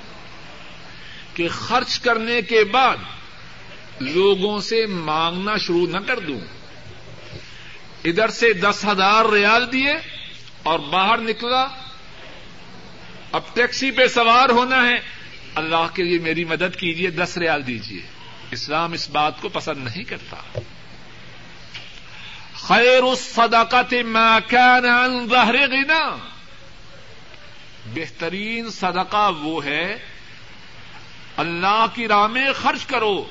[1.35, 2.97] کہ خرچ کرنے کے بعد
[4.01, 6.41] لوگوں سے مانگنا شروع نہ کر دوں۔
[8.05, 9.93] ادھر سے دس ہزار ریال دیے
[10.63, 11.67] اور باہر نکلا۔
[13.33, 14.97] اب ٹیکسی پہ سوار ہونا ہے۔
[15.55, 18.03] اللہ کے لیے میری مدد کیجیے دس ریال دیجیے
[18.51, 20.59] اسلام اس بات کو پسند نہیں کرتا۔
[22.69, 26.17] خیر الصدقات ما كان عن ظهر غنا
[27.95, 29.97] بہترین صدقہ وہ ہے،
[31.37, 33.27] اللہ کی راہ میں خرچ کرو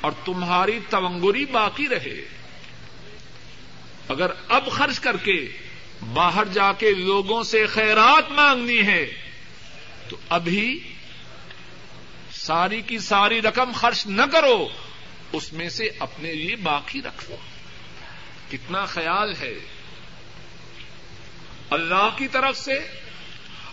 [0.00, 2.28] اور تمہاری تونگری باقی رہے۔
[4.08, 5.56] اگر اب خرچ کر کے
[6.12, 9.06] باہر جا کے لوگوں سے خیرات مانگنی ہے،
[10.08, 10.92] تو ابھی
[12.32, 14.68] ساری کی ساری رقم خرچ نہ کرو،
[15.32, 17.36] اس میں سے اپنے لیے باقی رکھو۔
[18.50, 19.54] کتنا خیال ہے
[21.70, 22.78] اللہ کی طرف سے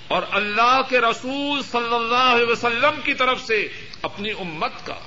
[0.07, 3.67] اور اللہ کے رسول صلی اللہ علیہ وسلم کی طرف سے
[4.01, 4.99] اپنی امت کا۔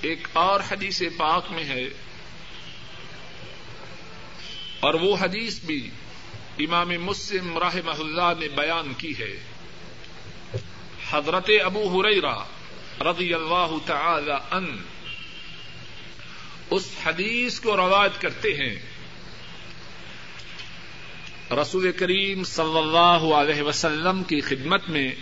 [0.00, 1.84] ایک اور حدیث پاک میں ہے
[4.80, 5.90] اور وہ حدیث بھی
[6.58, 9.44] امام مسلم رحمہ اللہ نے بیان کی ہے۔
[11.10, 12.44] حضرت ابو ہریرا
[13.00, 14.82] رضی اللہ تعالی ان
[16.72, 18.74] اس حدیث کو روایت کرتے ہیں۔
[21.50, 25.12] رسول کریم صلی اللہ علیہ وسلم کی خدمت میں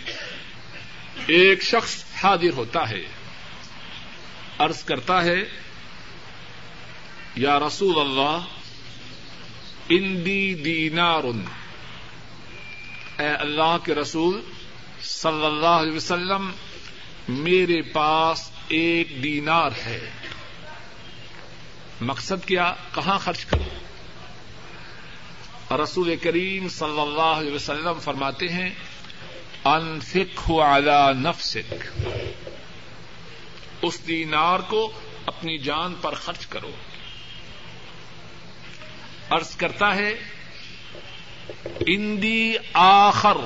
[1.27, 3.03] ایک شخص حاضر ہوتا ہے۔
[4.57, 5.43] عرض کرتا ہے،
[7.35, 8.39] یا رسول اللہ،
[9.89, 11.23] اندی دینار
[13.19, 14.41] اے اللہ کے رسول
[15.01, 16.51] صلی اللہ علیہ وسلم،
[17.29, 20.20] میرے پاس ایک دینار ہے۔
[22.01, 23.91] مقصد کیا؟ کہاں خرچ کروں
[25.83, 28.69] رسول کریم صلی اللہ علیہ وسلم فرماتے ہیں
[29.65, 32.01] انفک على نفسک،
[33.81, 34.91] اس دینار کو
[35.25, 36.71] اپنی جان پر خرچ کرو۔
[39.29, 40.15] عرض کرتا ہے،
[41.87, 43.37] اندی آخر،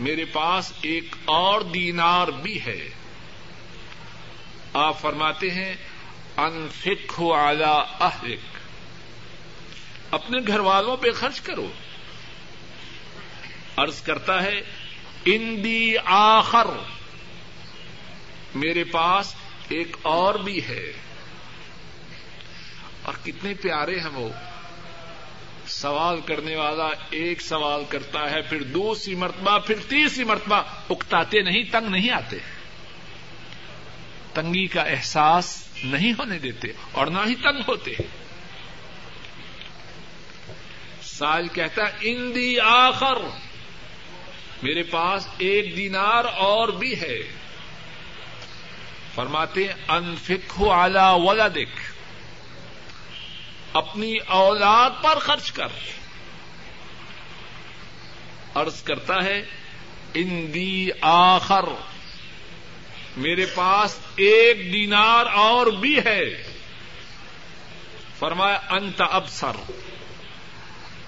[0.00, 2.88] میرے پاس ایک اور دینار بھی ہے۔
[4.72, 5.74] آپ فرماتے ہیں
[6.38, 7.64] انفک ہو اعلی
[8.00, 8.58] اہلک۔
[10.10, 11.72] اپنے گھر والوں پہ خرچ کرو۔
[13.76, 14.60] ارض کرتا ہے،
[15.24, 16.66] اندی آخر۔
[18.54, 19.34] میرے پاس
[19.68, 20.92] ایک اور بھی ہے۔
[23.02, 24.28] اور کتنے پیارے ہیں وہ۔
[25.66, 31.62] سوال کرنے والا ایک سوال کرتا ہے، پھر دوسری مرتبہ، پھر تیسری مرتبہ۔ اکتاتے نہیں،
[31.72, 32.36] تنگ نہیں آتے۔
[34.34, 37.94] تنگی کا احساس نہیں ہونے دیتے اور نہ ہی تنگ ہوتے۔
[41.02, 43.18] سال کہتا ان دی آخر،
[44.62, 47.18] میرے پاس ایک دینار اور بھی ہے۔
[49.14, 51.92] فرماتے انفک ہو اعلی ولا دکھ
[53.72, 55.68] اپنی اولاد پر خرچ کر۔
[58.54, 59.42] ارض کرتا ہے
[60.14, 61.64] ان دی آخر
[63.18, 66.46] میرے پاس ایک دینار اور بھی ہے۔
[68.18, 69.70] فرمایا، انت اب سر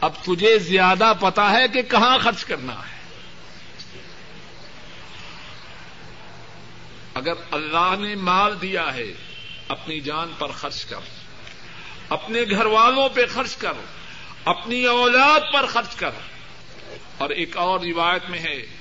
[0.01, 3.01] اب تجھے زیادہ پتا ہے کہ کہاں خرچ کرنا ہے۔
[7.15, 9.13] اگر اللہ نے مال دیا ہے،
[9.69, 11.01] اپنی جان پر خرچ کر۔
[12.09, 13.73] اپنے گھر والوں پہ خرچ کر۔
[14.45, 16.11] اپنی اولاد پر خرچ کر۔
[17.19, 18.80] اور ایک اور روایت میں ہے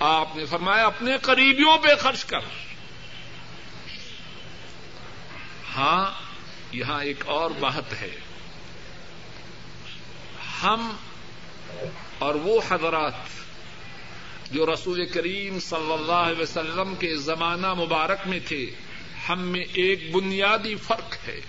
[0.00, 2.40] آپ نے فرمایا اپنے قریبیوں پہ خرچ کر۔
[5.76, 6.10] ہاں
[6.72, 8.16] یہاں ایک اور بات ہے۔
[10.62, 10.96] ہم
[12.18, 13.12] اور وہ حضرات
[14.50, 18.70] جو رسول کریم صلی اللہ علیہ وسلم کے زمانہ مبارک میں تھے،
[19.28, 21.40] ہم میں ایک بنیادی فرق ہے۔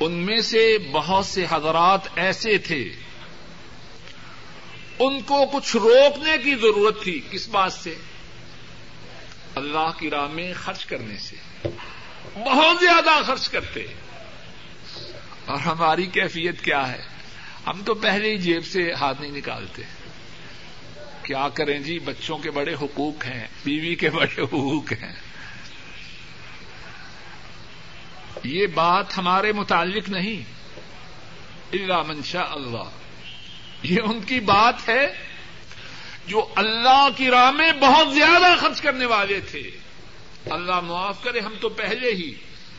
[0.00, 3.01] ان میں سے بہت سے حضرات ایسے تھے
[5.06, 7.94] ان کو کچھ روکنے کی ضرورت تھی کس بات سے؟
[9.54, 11.36] اللہ کی راہ میں خرچ کرنے سے۔
[12.34, 13.86] بہت زیادہ خرچ کرتے۔
[15.46, 17.02] اور ہماری کیفیت کیا ہے؟
[17.66, 19.82] ہم تو پہلے ہی جیب سے ہاتھ نہیں نکالتے۔
[21.22, 25.14] کیا کریں جی؟ بچوں کے بڑے حقوق ہیں، بیوی کے بڑے حقوق ہیں۔
[28.44, 30.44] یہ بات ہمارے متعلق نہیں۔
[31.72, 33.01] اللہ منشا اللہ۔
[33.82, 35.12] یہ ان کی بات ہے
[36.26, 39.70] جو اللہ کی راہ میں بہت زیادہ خرچ کرنے والے تھے۔
[40.50, 42.34] اللہ معاف کرے، ہم تو پہلے ہی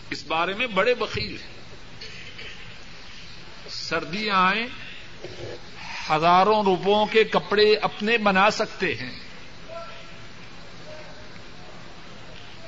[0.10, 1.54] اس بارے میں بڑے بخیل ہیں۔
[3.70, 4.66] سردیاں آئیں،
[6.10, 9.20] ہزاروں روپوں کے کپڑے اپنے بنا سکتے ہیں۔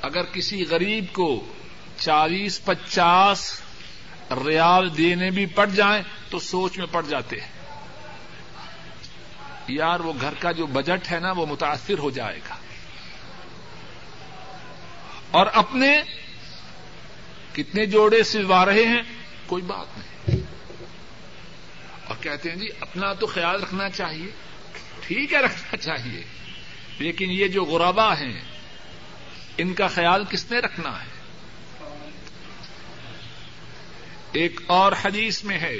[0.02, 1.52] اگر کسی غریب کو
[1.98, 3.60] چالیس پچاس
[4.46, 7.55] ریال دینے بھی پڑ جائیں تو سوچ میں پڑ جاتے ہیں۔
[9.68, 12.56] یار وہ گھر کا جو بجٹ ہے نا وہ متاثر ہو جائے گا۔
[15.30, 16.02] اور اپنے
[17.52, 19.02] کتنے جوڑے سلوا رہے ہیں،
[19.46, 20.40] کوئی بات نہیں۔
[22.04, 24.30] اور کہتے ہیں جی اپنا تو خیال رکھنا چاہیے۔
[25.00, 26.24] ٹھیک ہے، رکھنا چاہیے۔
[26.98, 28.40] لیکن یہ جو غربا ہیں،
[29.58, 31.16] ان کا خیال کس نے رکھنا ہے؟
[34.32, 35.76] ایک اور حدیث میں ہے۔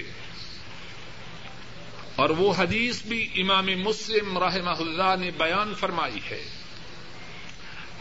[2.16, 6.44] اور وہ حدیث بھی امام مسلم رحمہ اللہ نے بیان فرمائی ہے۔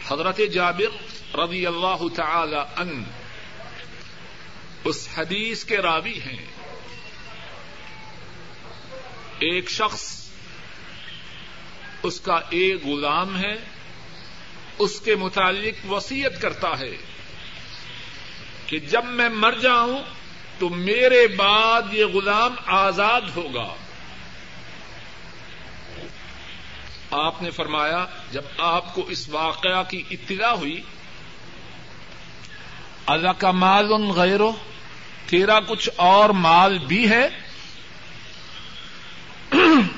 [0.07, 0.97] حضرت جابر
[1.37, 3.03] رضی اللہ تعالی ان
[4.83, 6.45] اس حدیث کے راوی ہیں۔
[9.39, 10.29] ایک شخص
[12.03, 13.53] اس کا ایک غلام ہے،
[14.79, 16.97] اس کے متعلق وسیعت کرتا ہے
[18.65, 20.03] کہ جب میں مر جاؤں
[20.59, 23.84] تو میرے بعد یہ غلام آزاد ہوگا۔
[27.15, 30.81] آپ نے فرمایا، جب آپ کو اس واقعہ کی اطلاع ہوئی،
[33.05, 34.51] اللہ کا مال ان غیرو،
[35.25, 37.27] تیرا کچھ اور مال بھی ہے؟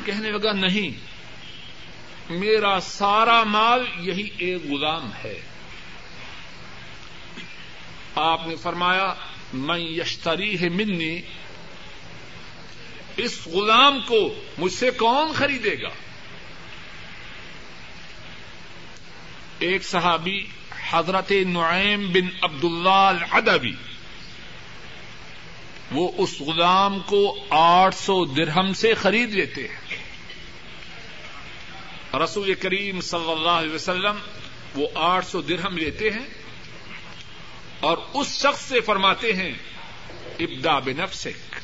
[0.06, 1.00] کہنے لگا، نہیں،
[2.30, 5.42] میرا سارا مال یہی ایک غلام ہے۔
[8.16, 9.14] آپ نے فرمایا
[9.54, 11.22] میں یشتری ہے منی،
[13.18, 15.90] اس غلام کو مجھ سے کون خریدے گا؟
[19.60, 20.46] ایک صحابی
[20.90, 23.74] حضرت نعیم بن عبد اللہ العدبی
[25.92, 29.98] وہ اس غلام کو آٹھ سو درہم سے خرید لیتے ہیں۔
[32.24, 34.16] رسول کریم صلی اللہ علیہ وسلم
[34.76, 36.26] وہ آٹھ سو درہم لیتے ہیں
[37.80, 39.54] اور اس شخص سے فرماتے ہیں
[40.40, 41.56] ابدا بنفسک،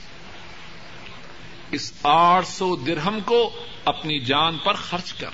[1.71, 5.29] اس آٹھ سو درہم کو اپنی جان پر خرچ کر۔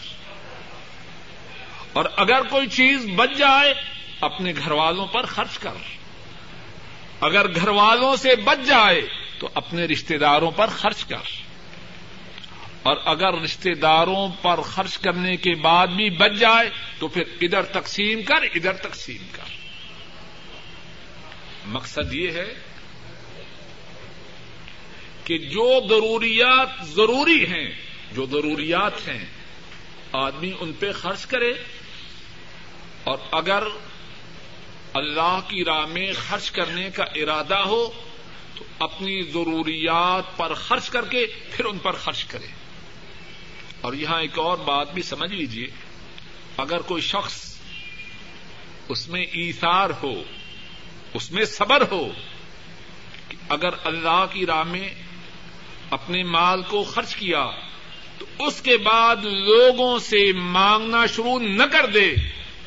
[1.94, 3.74] اور اگر کوئی چیز بچ جائے،
[4.22, 5.74] اپنے گھر والوں پر خرچ کر۔
[7.22, 9.02] اگر گھر والوں سے بچ جائے،
[9.40, 11.40] تو اپنے رشتے داروں پر خرچ کر۔
[12.84, 16.70] اور اگر رشتے داروں پر خرچ کرنے کے بعد بھی بچ جائے،
[17.00, 19.52] تو پھر ادھر تقسیم کر، ادھر تقسیم کر۔
[21.66, 22.54] مقصد یہ ہے
[25.26, 27.70] کہ جو ضروریات ضروری ہیں،
[28.12, 29.26] جو ضروریات ہیں
[30.12, 31.54] آدمی ان پہ خرچ کرے
[33.04, 33.64] اور اگر
[34.94, 37.92] اللہ کی راہ میں خرچ کرنے کا ارادہ ہو
[38.56, 42.48] تو اپنی ضروریات پر خرچ کر کے پھر ان پر خرچ کرے۔
[43.82, 45.68] اور یہاں ایک اور بات بھی سمجھ لیجیے
[46.58, 47.58] اگر کوئی شخص
[48.90, 50.24] اس میں ایثار ہو،
[51.14, 52.10] اس میں صبر ہو
[53.28, 54.90] کہ اگر اللہ کی راہ میں
[55.90, 57.48] اپنے مال کو خرچ کیا
[58.40, 62.14] اس کے بعد لوگوں سے مانگنا شروع نہ کر دے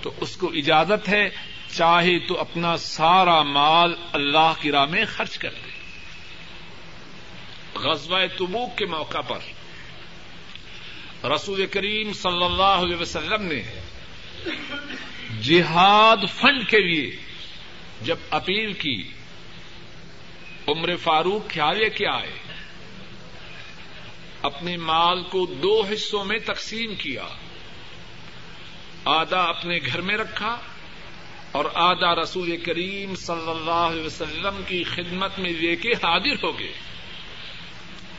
[0.03, 1.29] تو اس کو اجازت ہے
[1.77, 5.73] چاہے تو اپنا سارا مال اللہ کی راہ میں خرچ کر دے۔
[7.79, 9.39] غزوہ تبوک کے موقع پر
[11.27, 13.63] رسول کریم صلی اللہ علیہ وسلم نے
[15.43, 17.17] جہاد فنڈ کے لیے
[18.03, 19.03] جب اپیل کی،
[20.69, 22.42] عمر فاروق خیال کے آئے
[24.43, 27.25] اپنے مال کو دو حصوں میں تقسیم کیا۔
[29.05, 30.57] آدھا اپنے گھر میں رکھا
[31.53, 36.59] اور آدھا رسول کریم صلی اللہ علیہ وسلم کی خدمت میں لے کے حاضر ہو
[36.59, 36.73] گئے۔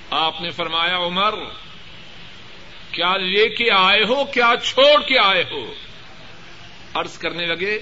[0.09, 1.33] آپ نے فرمایا، عمر،
[2.91, 5.73] کیا لے کے آئے ہو؟ کیا چھوڑ کے آئے ہو؟
[6.95, 7.79] ارض کرنے لگے،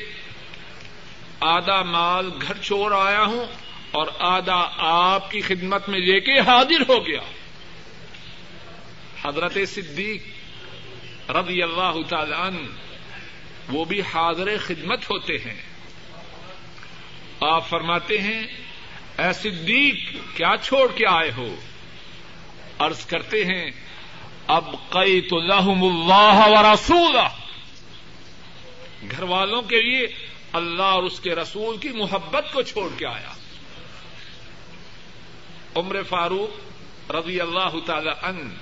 [1.40, 3.46] آدھا مال گھر چھوڑ آیا ہوں
[3.92, 7.20] اور آدھا آپ کی خدمت میں لے کے حاضر ہو گیا۔
[9.26, 10.24] حضرت صدیق
[11.30, 12.68] رضی اللہ تعالی عنہ،
[13.70, 15.62] وہ بھی حاضر خدمت ہوتے ہیں۔
[17.42, 18.44] آپ فرماتے ہیں،
[19.18, 19.96] اے صدیق،
[20.36, 21.56] کیا چھوڑ کے آئے ہو؟
[22.80, 23.72] عرض کرتے ہیں
[24.48, 27.16] اب قئی تو لہم اللہ و رسول
[29.12, 30.08] گھر والوں کے لیے
[30.54, 33.34] اللہ اور اس کے رسول کی محبت کو چھوڑ کے آیا۔
[35.76, 38.56] عمر فاروق رضی اللہ تعالی ان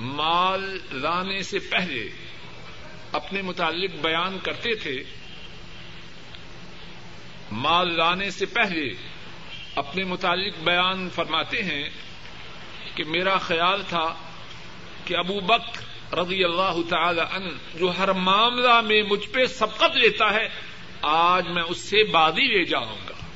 [0.00, 2.10] مال لانے سے پہلے
[3.12, 5.04] اپنے متعلق بیان کرتے تھے،
[7.52, 8.94] مال لانے سے پہلے
[9.74, 11.90] اپنے متعلق بیان فرماتے ہیں
[12.94, 14.14] کہ میرا خیال تھا
[15.04, 15.82] کہ ابو بک
[16.14, 20.48] رضی اللہ تعالی ان جو ہر معاملہ میں مجھ پہ سبقت لیتا ہے،
[21.02, 23.26] آج میں اس سے بادی لے جاؤں گا۔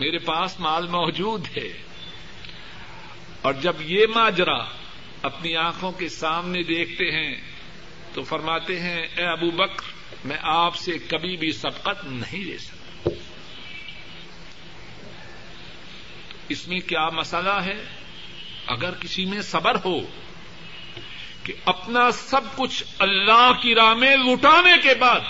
[0.00, 1.82] میرے پاس مال موجود ہے
[3.42, 4.64] اور جب یہ ماجرا
[5.24, 7.34] اپنی آنکھوں کے سامنے دیکھتے ہیں
[8.14, 9.82] تو فرماتے ہیں، اے ابو بکر،
[10.24, 13.10] میں آپ سے کبھی بھی سبقت نہیں لے سکتا۔
[16.48, 17.84] اس میں کیا مسئلہ ہے؟
[18.66, 20.00] اگر کسی میں صبر ہو
[21.44, 25.20] کہ اپنا سب کچھ اللہ کی راہ میں لٹانے کے بعد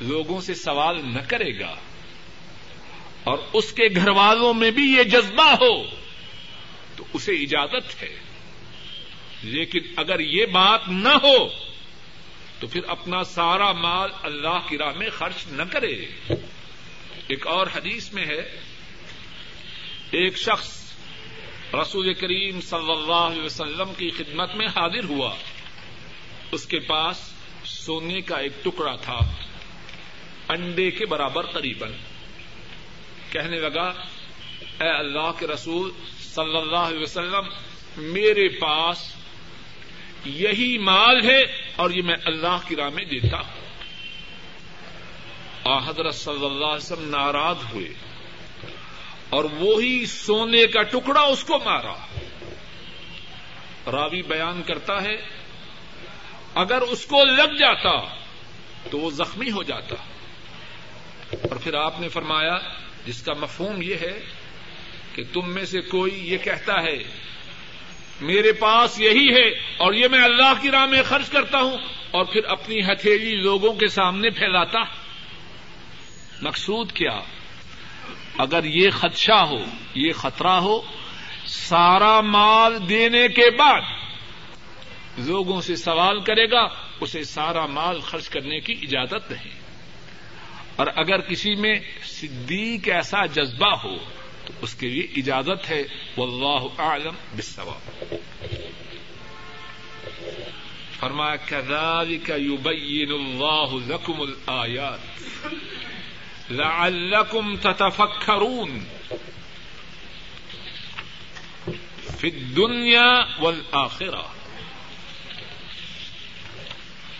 [0.00, 1.74] لوگوں سے سوال نہ کرے گا
[3.24, 5.82] اور اس کے گھر والوں میں بھی یہ جذبہ ہو،
[6.96, 8.25] تو اسے اجازت ہے۔
[9.42, 11.48] لیکن اگر یہ بات نہ ہو
[12.60, 15.94] تو پھر اپنا سارا مال اللہ کی راہ میں خرچ نہ کرے۔
[17.28, 18.60] ایک اور حدیث میں ہے،
[20.10, 20.94] ایک شخص
[21.74, 25.34] رسول کریم صلی اللہ علیہ وسلم کی خدمت میں حاضر ہوا۔
[26.52, 27.32] اس کے پاس
[27.64, 29.18] سونے کا ایک ٹکڑا تھا،
[30.48, 31.92] انڈے کے برابر قریباً۔
[33.30, 33.92] کہنے لگا،
[34.80, 37.48] اے اللہ کے رسول صلی اللہ علیہ وسلم،
[37.96, 39.15] میرے پاس
[40.26, 41.40] یہی مال ہے
[41.76, 43.66] اور یہ میں اللہ کی راہ میں دیتا ہوں۔
[45.86, 47.88] حضرت صلی اللہ علیہ وسلم ناراض ہوئے
[49.30, 51.94] اور وہی سونے کا ٹکڑا اس کو مارا۔
[53.90, 55.16] راوی بیان کرتا ہے،
[56.54, 58.14] اگر اس کو لگ جاتا
[58.90, 59.94] تو وہ زخمی ہو جاتا۔
[61.32, 62.58] اور پھر آپ نے فرمایا،
[63.06, 64.20] جس کا مفہوم یہ ہے
[65.14, 66.98] کہ تم میں سے کوئی یہ کہتا ہے
[68.20, 71.76] میرے پاس یہی ہے اور یہ میں اللہ کی راہ میں خرچ کرتا ہوں
[72.10, 74.80] اور پھر اپنی ہتھیلی لوگوں کے سامنے پھیلاتا۔
[76.42, 77.20] مقصود کیا؟
[78.38, 79.64] اگر یہ خدشہ ہو،
[79.94, 80.80] یہ خطرہ ہو،
[81.46, 83.80] سارا مال دینے کے بعد
[85.18, 86.68] لوگوں سے سوال کرے گا،
[87.00, 89.52] اسے سارا مال خرچ کرنے کی اجازت نہیں۔
[90.76, 93.96] اور اگر کسی میں صدیق ایسا جذبہ ہو
[94.46, 95.82] تو اس کے لیے اجازت ہے۔
[96.16, 98.14] واللہ اعلم بالصواب۔
[101.00, 104.98] فرمایا كذلك يبين الله لكم الآيات
[106.50, 108.84] لعلكم تتفكرون
[112.18, 114.22] في الدنيا والآخرة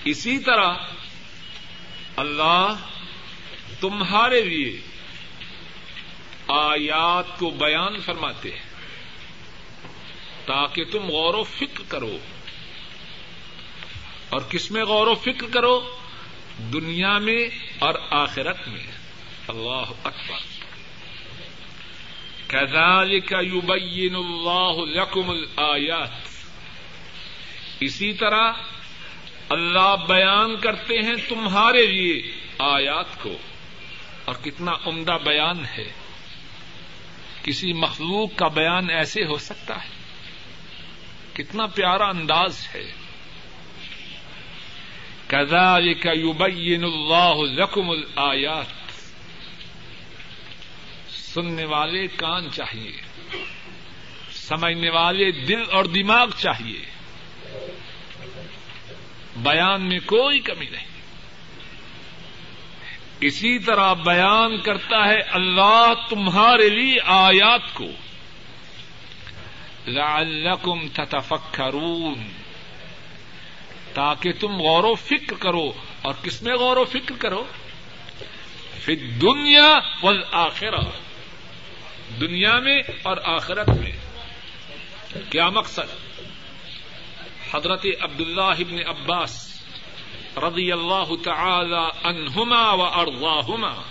[0.05, 0.75] اسی طرح
[2.17, 2.75] اللہ
[3.81, 4.81] تمہارے لیے
[6.49, 8.63] آیات کو بیان فرماتے ہیں۔
[10.47, 12.19] تاکہ تم غور و فکر کرو۔
[14.31, 15.97] اور کس میں غور و فکر کرو؟
[16.73, 18.87] دنیا میں اور آخرت میں۔
[19.49, 20.39] اللہ اکبر۔
[22.47, 26.11] كذلك يبين الله لكم الآيات
[27.81, 28.53] اسی طرح
[29.49, 33.37] اللہ بیان کرتے ہیں تمہارے لیے آیات کو۔
[34.25, 35.93] اور کتنا عمدہ بیان ہے۔
[37.47, 39.89] کسی مخلوق کا بیان ایسے ہو سکتا ہے؟
[41.33, 42.93] کتنا پیارا انداز ہے۔
[45.27, 48.67] كذلك يبين الله لكم الآيات
[51.11, 52.93] سننے والے کان چاہیے۔
[54.33, 56.85] سمجھنے والے دل اور دماغ چاہیے۔
[59.37, 60.86] بیان میں کوئی کمی نہیں۔
[63.21, 67.85] اسی طرح بیان کرتا ہے اللہ تمہارے لیے آیات کو۔
[69.87, 72.15] لعلکم تتفکرون۔
[73.95, 77.45] تاکہ تم غور و فکر کرو۔ اور کس میں غور و فکر کرو؟
[78.75, 80.81] پھر دنیا والآخرہ۔
[82.21, 83.93] دنیا میں اور آخرت میں۔
[85.31, 86.19] کیا مقصد؟
[87.55, 89.56] حضرت عبداللہ ابن عباس۔
[90.37, 93.83] رضی اللہ تعالی عنہما و ارضاہما۔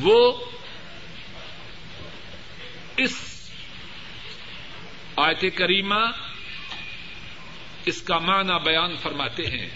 [0.00, 0.32] وہ
[2.96, 3.32] اس
[5.16, 6.10] آیت کریمہ
[7.86, 9.68] اس کا معنی بیان فرماتے ہیں۔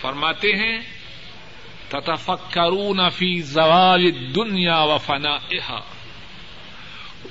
[0.00, 0.78] فرماتے ہیں،
[1.88, 5.80] تتفکرون فی زوال الدنیا و فنائها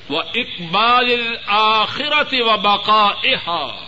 [0.09, 3.86] و اقبال الآخرت و بقائها۔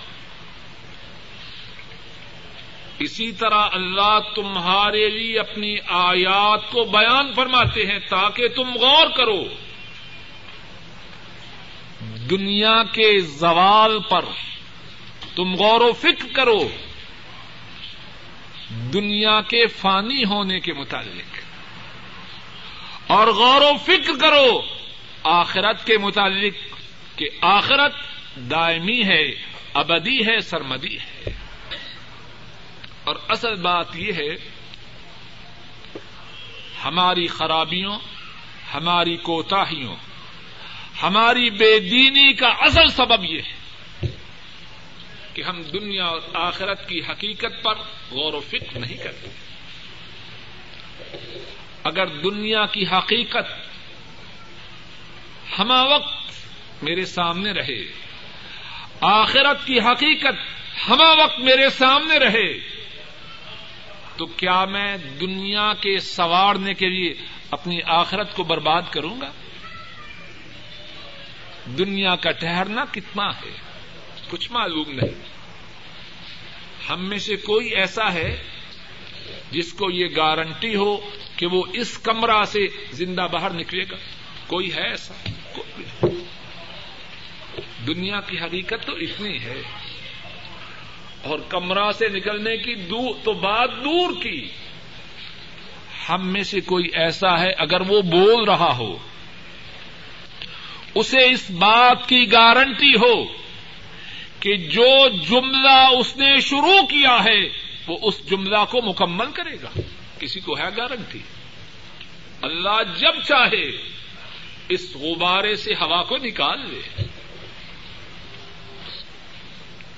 [3.00, 9.44] اسی طرح اللہ تمہارے لیے اپنی آیات کو بیان فرماتے ہیں تاکہ تم غور کرو۔
[12.30, 14.26] دنیا کے زوال پر
[15.36, 16.70] تم غور و فکر کرو۔
[18.94, 21.38] دنیا کے فانی ہونے کے متعلق۔
[23.12, 24.62] اور غور و فکر کرو۔
[25.24, 26.54] آخرت کے متعلق
[27.18, 27.94] کہ آخرت
[28.36, 29.32] دائمی ہے،
[29.74, 31.19] ابدی ہے، سرمدی ہے۔
[33.10, 34.36] اور اصل بات یہ ہے،
[36.86, 37.98] ہماری خرابیوں،
[38.74, 39.96] ہماری کوتاہیوں،
[41.04, 44.08] ہماری بے دینی کا اصل سبب یہ ہے
[45.34, 47.76] کہ ہم دنیا اور آخرت کی حقیقت پر
[48.12, 49.30] غور و فکر نہیں کرتے۔
[51.84, 53.48] اگر دنیا کی حقیقت
[55.60, 57.82] ہما وقت میرے سامنے رہے،
[59.02, 60.38] آخرت کی حقیقت
[60.90, 62.79] ہما وقت میرے سامنے رہے
[64.20, 67.14] تو کیا میں دنیا کے سوارنے کے لیے
[67.52, 69.32] اپنی آخرت کو برباد کروں گا؟
[71.78, 73.52] دنیا کا ٹہرنا کتنا ہے؟
[74.30, 75.22] کچھ معلوم نہیں۔
[76.90, 78.44] ہم میں سے کوئی ایسا ہے
[79.52, 83.98] جس کو یہ گارنٹی ہو کہ وہ اس کمرہ سے زندہ باہر نکلے گا؟
[84.48, 85.14] کوئی ہے ایسا؟
[85.56, 86.10] کوئی۔
[87.88, 89.62] دنیا کی حقیقت تو اتنی ہے۔
[91.24, 94.48] اور کمرہ سے نکلنے کی دور تو بات دور کی۔
[96.10, 98.98] ہم میں سے کوئی ایسا ہے اگر وہ بول رہا ہو۔
[100.96, 103.26] اسے اس بات کی گارنٹی ہو
[104.40, 107.48] کہ جو جملہ اس نے شروع کیا ہے،
[107.88, 109.80] وہ اس جملہ کو مکمل کرے گا۔
[110.20, 111.20] کسی کو ہے گارنٹی؟
[112.42, 113.72] اللہ جب چاہے
[114.70, 117.04] اس غبارے سے ہوا کو نکال لے۔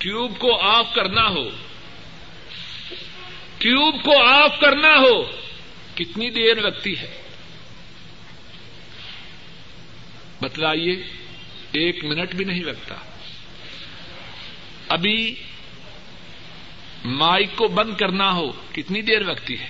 [0.02, 1.48] ٹیوب کو آف کرنا ہو۔
[3.58, 5.22] ٹیوب کو آف کرنا ہو۔
[5.94, 7.22] کتنی دیر لگتی ہے؟
[10.40, 10.92] بتلائیے،
[11.72, 12.94] ایک منٹ بھی نہیں لگتا۔
[14.88, 15.34] ابھی
[17.04, 19.68] مائک کو بند کرنا ہو، کتنی دیر لگتی ہے؟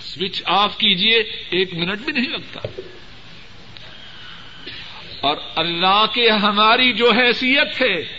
[0.00, 1.18] سوئچ آف کیجیے
[1.50, 2.60] ایک منٹ بھی نہیں لگتا۔
[5.20, 8.17] اور اللہ کے ہماری جو حیثیت ہے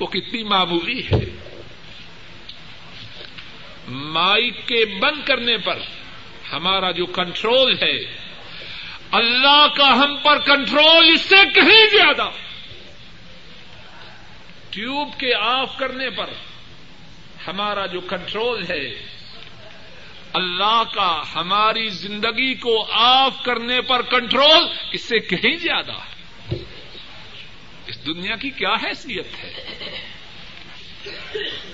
[0.00, 1.50] وہ کتنی معمولی ہے۔
[3.88, 5.78] مائک کے بند کرنے پر
[6.52, 8.16] ہمارا جو کنٹرول ہے،
[9.10, 12.30] اللہ کا ہم پر کنٹرول اس سے کہیں زیادہ۔
[14.70, 16.30] ٹیوب کے آف کرنے پر
[17.46, 19.06] ہمارا جو کنٹرول ہے،
[20.32, 26.19] اللہ کا ہماری زندگی کو آف کرنے پر کنٹرول اس سے کہیں زیادہ۔ ہے
[28.06, 29.52] دنیا کی کیا حیثیت ہے؟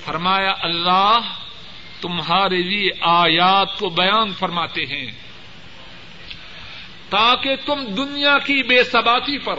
[0.04, 1.18] فرمایا، اللہ
[2.00, 5.06] تمہارے لیے آیات کو بیان فرماتے ہیں
[7.08, 9.58] تاکہ تم دنیا کی بے ثباتی پر،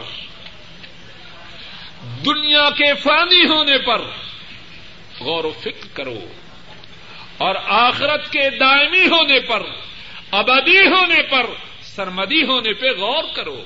[2.26, 4.02] دنیا کے فانی ہونے پر
[5.20, 6.20] غور و فکر کرو
[7.38, 9.64] اور آخرت کے دائمی ہونے پر،
[10.32, 11.46] ابدی ہونے پر،
[11.82, 13.64] سرمدی ہونے پہ غور کرو۔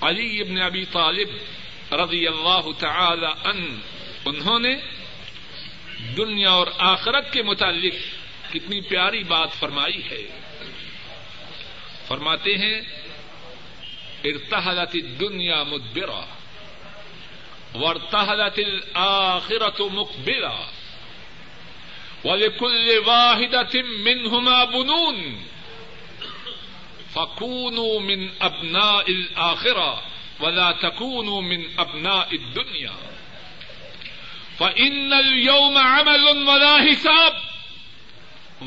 [0.00, 1.28] علی ابن ابی طالب
[1.94, 3.80] رضی اللہ تعالی ان،
[4.24, 4.74] انہوں نے
[6.16, 7.94] دنیا اور آخرت کے متعلق
[8.52, 10.40] کتنی پیاری بات فرمائی ہے۔
[12.08, 12.80] فرماتے ہیں،
[14.24, 16.24] ارتحلت الدنیا مدبرا
[17.74, 20.70] وارتحلت الآخرة مقبلا
[22.24, 25.44] ولكل واحدة منهما بنون۔
[27.14, 30.00] فكونوا من أبناء الآخرة
[30.40, 33.10] ولا تكونوا من أبناء الدنيا.
[34.58, 37.32] فإن اليوم عمل ولا حساب.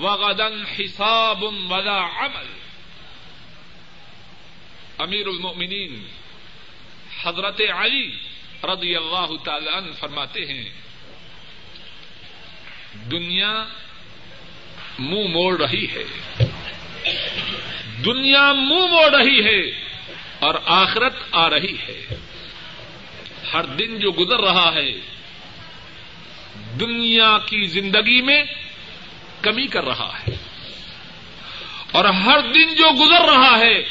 [0.02, 2.48] وغدا حساب ولا عمل.
[4.98, 6.08] امیر المؤمنین
[7.24, 8.18] حضرت علی
[8.64, 10.70] رضی اللہ تعالی عنہ فرماتے ہیں،
[13.12, 13.66] دنیا
[15.00, 16.04] منہ موڑ رہی ہے۔
[18.06, 19.72] دنیا منہ موڑ رہی ہے
[20.40, 22.06] اور آخرت آ رہی ہے۔
[23.54, 24.92] ہر دن جو گزر رہا ہے،
[26.80, 28.44] دنیا کی زندگی میں
[29.42, 30.36] کمی کر رہا ہے۔
[31.92, 33.84] اور ہر دن جو گزر رہا ہے،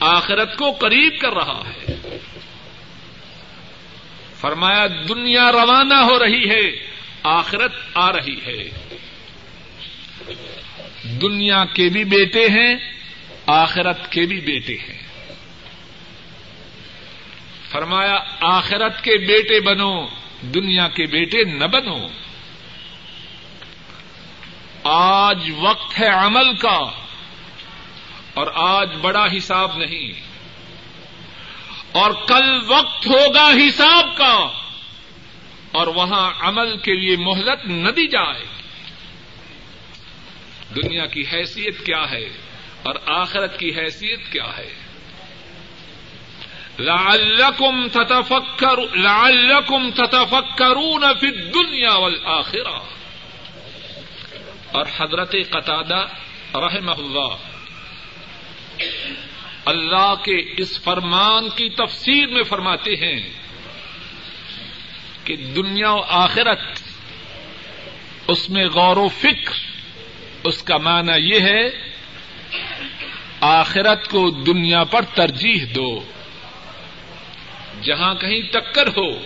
[0.00, 1.84] آخرت کو قریب کر رہا ہے۔
[4.40, 6.86] فرمایا، دنیا روانہ ہو رہی ہے،
[7.22, 8.70] آخرت آ رہی ہے۔
[11.22, 12.97] دنیا کے بھی بیٹے ہیں
[13.48, 15.06] آخرت کے بھی بیٹے ہیں۔
[17.70, 20.06] فرمایا، آخرت کے بیٹے بنو،
[20.42, 22.06] دنیا کے بیٹے نہ بنو۔
[24.82, 26.80] آج وقت ہے عمل کا،
[28.34, 30.12] اور آج بڑا حساب نہیں۔
[31.92, 34.48] اور کل وقت ہوگا حساب کا،
[35.72, 38.44] اور وہاں عمل کے لیے مہلت نہ دی جائے۔
[40.74, 42.47] دنیا کی حیثیت کیا ہے؟
[42.82, 44.68] اور آخرت کی حیثیت کیا ہے؟
[46.78, 52.80] لعلکم تتفکر لعلکم تتفکرون فی الدنیا والآخرہ۔
[54.72, 56.06] اور حضرت قطادہ
[56.54, 57.36] رحمہ اللہ
[59.64, 63.30] اللہ کے اس فرمان کی تفسیر میں فرماتے ہیں
[65.24, 66.60] کہ دنیا و آخرت،
[68.28, 69.52] اس میں غور و فکر،
[70.44, 71.88] اس کا معنی یہ ہے
[73.40, 76.00] آخرت کو دنیا پر ترجیح دو۔
[77.82, 79.18] جہاں کہیں ٹکر ہو،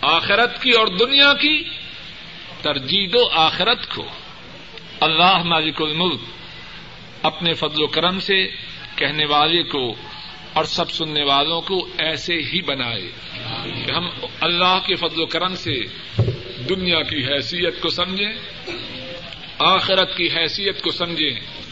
[0.00, 1.62] آخرت کی اور دنیا کی،
[2.62, 4.08] ترجیح دو آخرت کو۔
[5.00, 6.20] اللہ مالک الملک
[7.22, 8.46] اپنے فضل و کرم سے
[8.96, 9.94] کہنے والے کو
[10.52, 13.10] اور سب سننے والوں کو ایسے ہی بنائے
[13.84, 14.08] کہ ہم
[14.40, 15.84] اللہ کے فضل و کرم سے
[16.68, 18.32] دنیا کی حیثیت کو سمجھیں،
[19.58, 21.65] آخرت کی حیثیت کو سمجھیں۔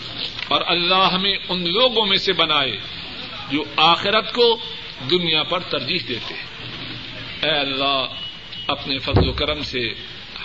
[0.49, 2.77] اور اللہ ہمیں ان لوگوں میں سے بنائے
[3.53, 4.59] جو آخرت کو
[5.11, 6.35] دنیا پر ترجیح دیتے
[7.43, 8.07] اے اللہ،
[8.67, 9.89] اپنے فضل و کرم سے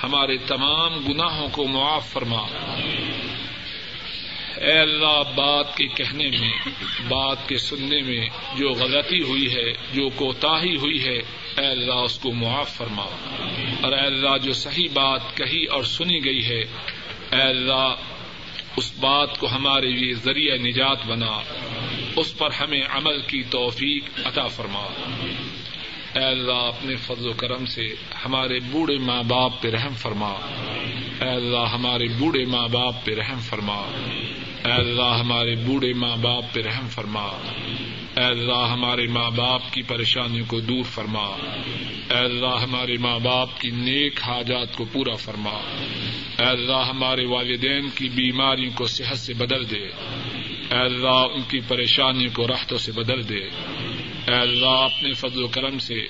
[0.03, 2.41] ہمارے تمام گناہوں کو معاف فرما۔
[4.57, 6.53] اے اللہ، بات کے کہنے میں،
[7.07, 11.17] بات کے سننے میں جو غلطی ہوئی ہے، جو کوتاہی ہوئی ہے،
[11.57, 13.05] اے اللہ، اس کو معاف فرما۔
[13.81, 16.61] اور اے اللہ، جو صحیح بات کہی اور سنی گئی ہے،
[17.31, 17.95] اے اللہ
[18.79, 21.41] اس بات کو ہمارے لیے ذریعہ نجات بنا،
[22.15, 24.87] اس پر ہمیں عمل کی توفیق عطا فرما۔
[26.15, 27.87] اے اللہ، اپنے فضل و کرم سے
[28.25, 30.29] ہمارے بوڑھے ماں باپ پہ رحم فرما۔
[31.21, 33.77] اے اللہ، ہمارے بوڑھے ماں باپ پہ رحم فرما۔
[34.65, 37.23] اے اللہ، ہمارے بوڑھے ماں باپ پہ رحم فرما۔
[38.17, 41.25] اے اللہ، ہمارے ماں باپ کی پریشانیوں کو دور فرما۔
[42.09, 45.61] اے اللہ، ہمارے ماں باپ کی نیک حاجات کو پورا فرما۔
[46.39, 49.87] اے اللہ، ہمارے والدین کی بیماریوں کو صحت سے بدل دے۔
[50.71, 53.49] اے اللہ، ان کی پریشانیوں کو راحتوں سے بدل دے۔
[54.29, 56.07] اے اللہ، اپنے فضل و کرم سے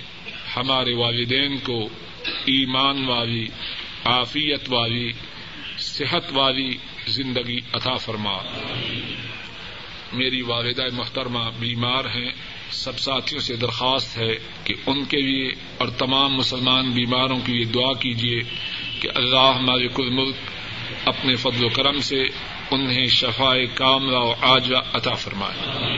[0.55, 1.89] ہمارے والدین کو
[2.26, 3.45] ایمان والی،
[4.05, 5.11] عافیت والی،
[5.78, 8.38] صحت والی زندگی عطا فرما۔
[10.13, 12.32] میری والدہ محترمہ بیمار ہیں،
[12.72, 15.47] سب ساتھیوں سے درخواست ہے کہ ان کے لیے
[15.78, 18.39] اور تمام مسلمان بیماروں کے لیے دعا کیجیے
[19.01, 20.36] کہ اللہ مالک الملک
[21.05, 22.24] اپنے فضل و کرم سے
[22.72, 25.89] انہیں شفا کاملہ و آج عطا فرمائے۔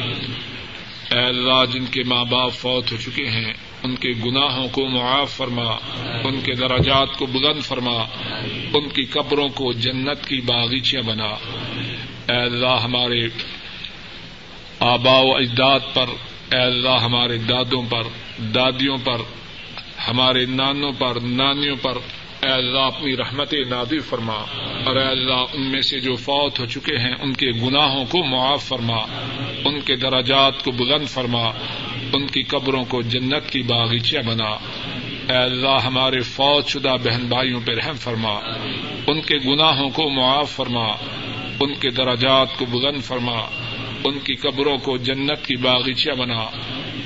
[1.12, 3.54] اے اللہ، جن کے ماں باپ فوت ہو چکے ہیں،
[3.84, 5.76] ان کے گناہوں کو معاف فرما،
[6.24, 8.04] ان کے دراجات کو بلند فرما،
[8.74, 11.30] ان کی قبروں کو جنت کی باغیچیاں بنا۔
[12.30, 13.28] اے اللہ، ہمارے
[14.80, 16.06] آبا و اجداد پر،
[16.52, 18.04] اے اللہ، ہمارے دادوں پر،
[18.42, 19.18] دادیوں پر،
[20.08, 21.98] ہمارے نانوں پر، نانیوں پر
[22.42, 24.44] اے اللہ، اپنی رحمت نادر فرما۔
[24.86, 28.24] اور اے اللہ، ان میں سے جو فوت ہو چکے ہیں، ان کے گناہوں کو
[28.24, 28.98] معاف فرما۔
[29.66, 31.52] ان کے دراجات کو بلند فرما۔
[32.14, 34.50] ان کی قبروں کو جنت کی باغیچیاں بنا۔
[35.30, 38.34] اے اللہ، ہمارے فوت شدہ بہن بھائیوں پہ رحم فرما۔
[39.08, 40.88] ان کے گناہوں کو معاف فرما۔
[41.60, 43.40] ان کے دراجات کو بلند فرما۔
[44.04, 46.40] ان کی قبروں کو جنت کی باغیچیاں بنا۔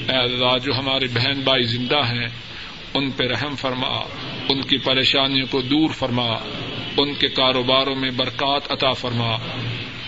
[0.10, 2.28] اے اللہ، جو ہمارے بہن بھائی زندہ ہیں،
[2.94, 4.02] ان پہ رحم فرما۔
[4.50, 6.28] ان کی پریشانیوں کو دور فرما،
[6.98, 9.36] ان کے کاروباروں میں برکات عطا فرما،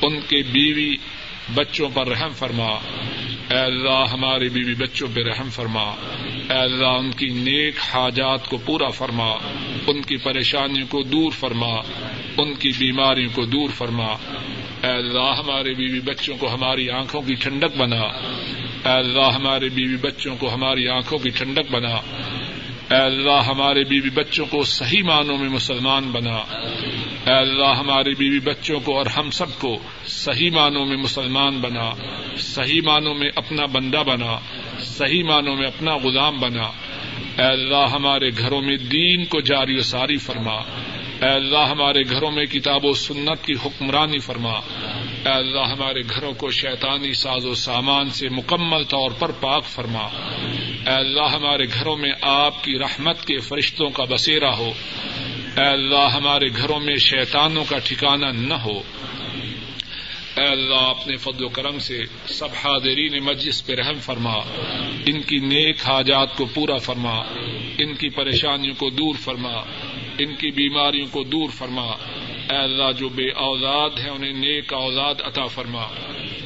[0.01, 0.95] ان کے بیوی
[1.55, 2.67] بچوں پر رحم فرما۔
[3.51, 5.83] اے اللہ ہمارے بیوی بچوں پہ رحم فرما۔
[6.49, 9.29] اے اللہ، ان کی نیک حاجات کو پورا فرما۔
[9.87, 11.75] ان کی پریشانیوں کو دور فرما۔
[12.37, 14.07] ان کی بیماریوں کو دور فرما۔
[14.83, 18.01] اے اللہ، ہمارے بیوی بچوں کو ہماری آنکھوں کی ٹھنڈک بنا۔
[18.85, 21.95] اے اللہ، ہمارے بیوی بچوں کو ہماری آنکھوں کی ٹھنڈک بنا۔
[22.91, 26.35] اے اللہ ہمارے بیوی بچوں کو صحیح معنوں میں مسلمان بنا۔
[27.25, 31.91] اے اللہ ہمارے بیوی بچوں کو اور ہم سب کو صحیح معنوں میں مسلمان بنا۔
[32.37, 34.39] صحیح معنوں میں اپنا بندہ بنا۔
[34.79, 36.63] صحیح معنوں میں اپنا غلام بنا۔
[37.37, 40.61] اے اللہ ہمارے گھروں میں دین کو جاری و ساری فرما۔
[41.21, 46.33] اے اللہ ہمارے گھروں میں کتاب و سنت کی حکمرانی فرما۔ اے اللہ ہمارے گھروں
[46.33, 50.07] کو شیطانی ساز و سامان سے مکمل طور پر پاک فرما۔
[50.87, 54.71] اے اللہ ہمارے گھروں میں آپ کی رحمت کے فرشتوں کا بسیرا ہو۔
[55.57, 58.81] اے اللہ ہمارے گھروں میں شیطانوں کا ٹھکانا نہ ہو۔
[60.37, 64.33] اے اللہ اپنے فضل و کرم سے سب حاضرین مجلس پہ رحم فرما۔
[65.05, 67.15] ان کی نیک حاجات کو پورا فرما۔
[67.77, 69.53] ان کی پریشانیوں کو دور فرما۔
[70.19, 71.91] ان کی بیماریوں کو دور فرما۔
[72.51, 75.83] اے اللہ، جو بے اوزاد ہیں، انہیں نیک اوزاد عطا فرما۔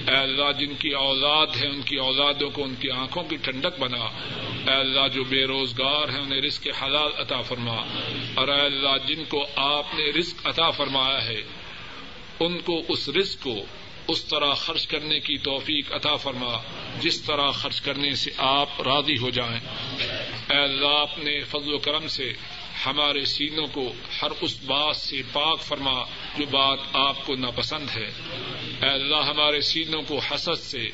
[0.07, 3.80] اے اللہ، جن کی اوزاد ہے ان کی اوزادوں کو ان کی آنکھوں کی ٹھنڈک
[3.80, 4.05] بنا۔
[4.67, 7.76] اے اللہ، جو بے روزگار ہیں، انہیں رزق حلال عطا فرما۔
[8.34, 11.41] اور اے اللہ، جن کو آپ نے رزق عطا فرمایا ہے،
[12.39, 13.55] ان کو اس رزق کو
[14.07, 16.57] اس طرح خرچ کرنے کی توفیق عطا فرما۔
[16.99, 19.59] جس طرح خرچ کرنے سے آپ راضی ہو جائیں۔
[20.49, 22.34] اے اللہ، اپنے فضل و کرم سے
[22.86, 26.03] ہمارے سینوں کو ہر اس بات سے پاک فرما
[26.38, 28.11] جو بات آپ کو ناپسند ہے۔
[28.82, 30.88] اے اللہ، ہمارے سینوں کو حسد سے،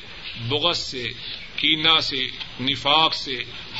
[0.49, 1.03] بغض سے
[1.55, 2.27] کینا سے،
[2.61, 3.37] نفاق سے،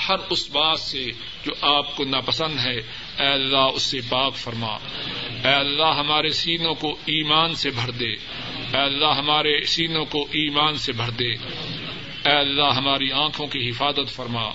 [0.09, 1.05] ہر اس بات سے
[1.45, 2.77] جو آپ کو ناپسند ہے،
[3.19, 4.77] اے اللہ، اس سے پاک فرما۔
[5.45, 8.11] اے اللہ، ہمارے سینوں کو ایمان سے بھر دے۔
[8.73, 11.33] اے اللہ، ہمارے سینوں کو ایمان سے بھر دے۔
[12.27, 14.49] اے اللہ، ہماری آنکھوں کی حفاظت فرما،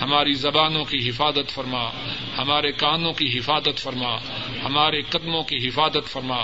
[0.00, 1.90] ہماری زبانوں کی حفاظت فرما،
[2.38, 4.16] ہمارے کانوں کی حفاظت فرما،
[4.64, 6.36] ہمارے قدموں کی حفاظت فرما۔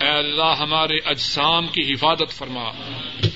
[0.00, 2.70] اے اللہ، ہمارے اجسام کی حفاظت فرما۔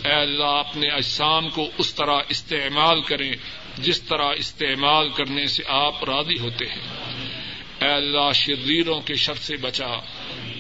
[0.05, 3.33] اے اللہ، اپنے اجسام کو اس طرح استعمال کریں
[3.79, 6.89] جس طرح استعمال کرنے سے آپ راضی ہوتے ہیں۔
[7.81, 9.97] اے اللہ شریروں کے شر سے بچا۔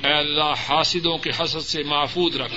[0.04, 2.54] اے اللہ حاسدوں کے حسد سے محفوظ رکھ۔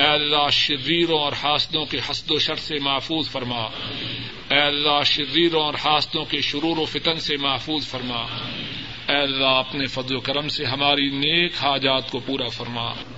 [0.00, 3.62] اے اللہ شریروں اور حاسدوں کے حسد و شر سے محفوظ فرما۔
[4.50, 8.22] اے اللہ شریروں اور حاسدوں کے شرور و فتن سے محفوظ فرما۔
[9.08, 13.13] اے اللہ اپنے فضل و کرم سے ہماری نیک حاجات کو پورا فرما۔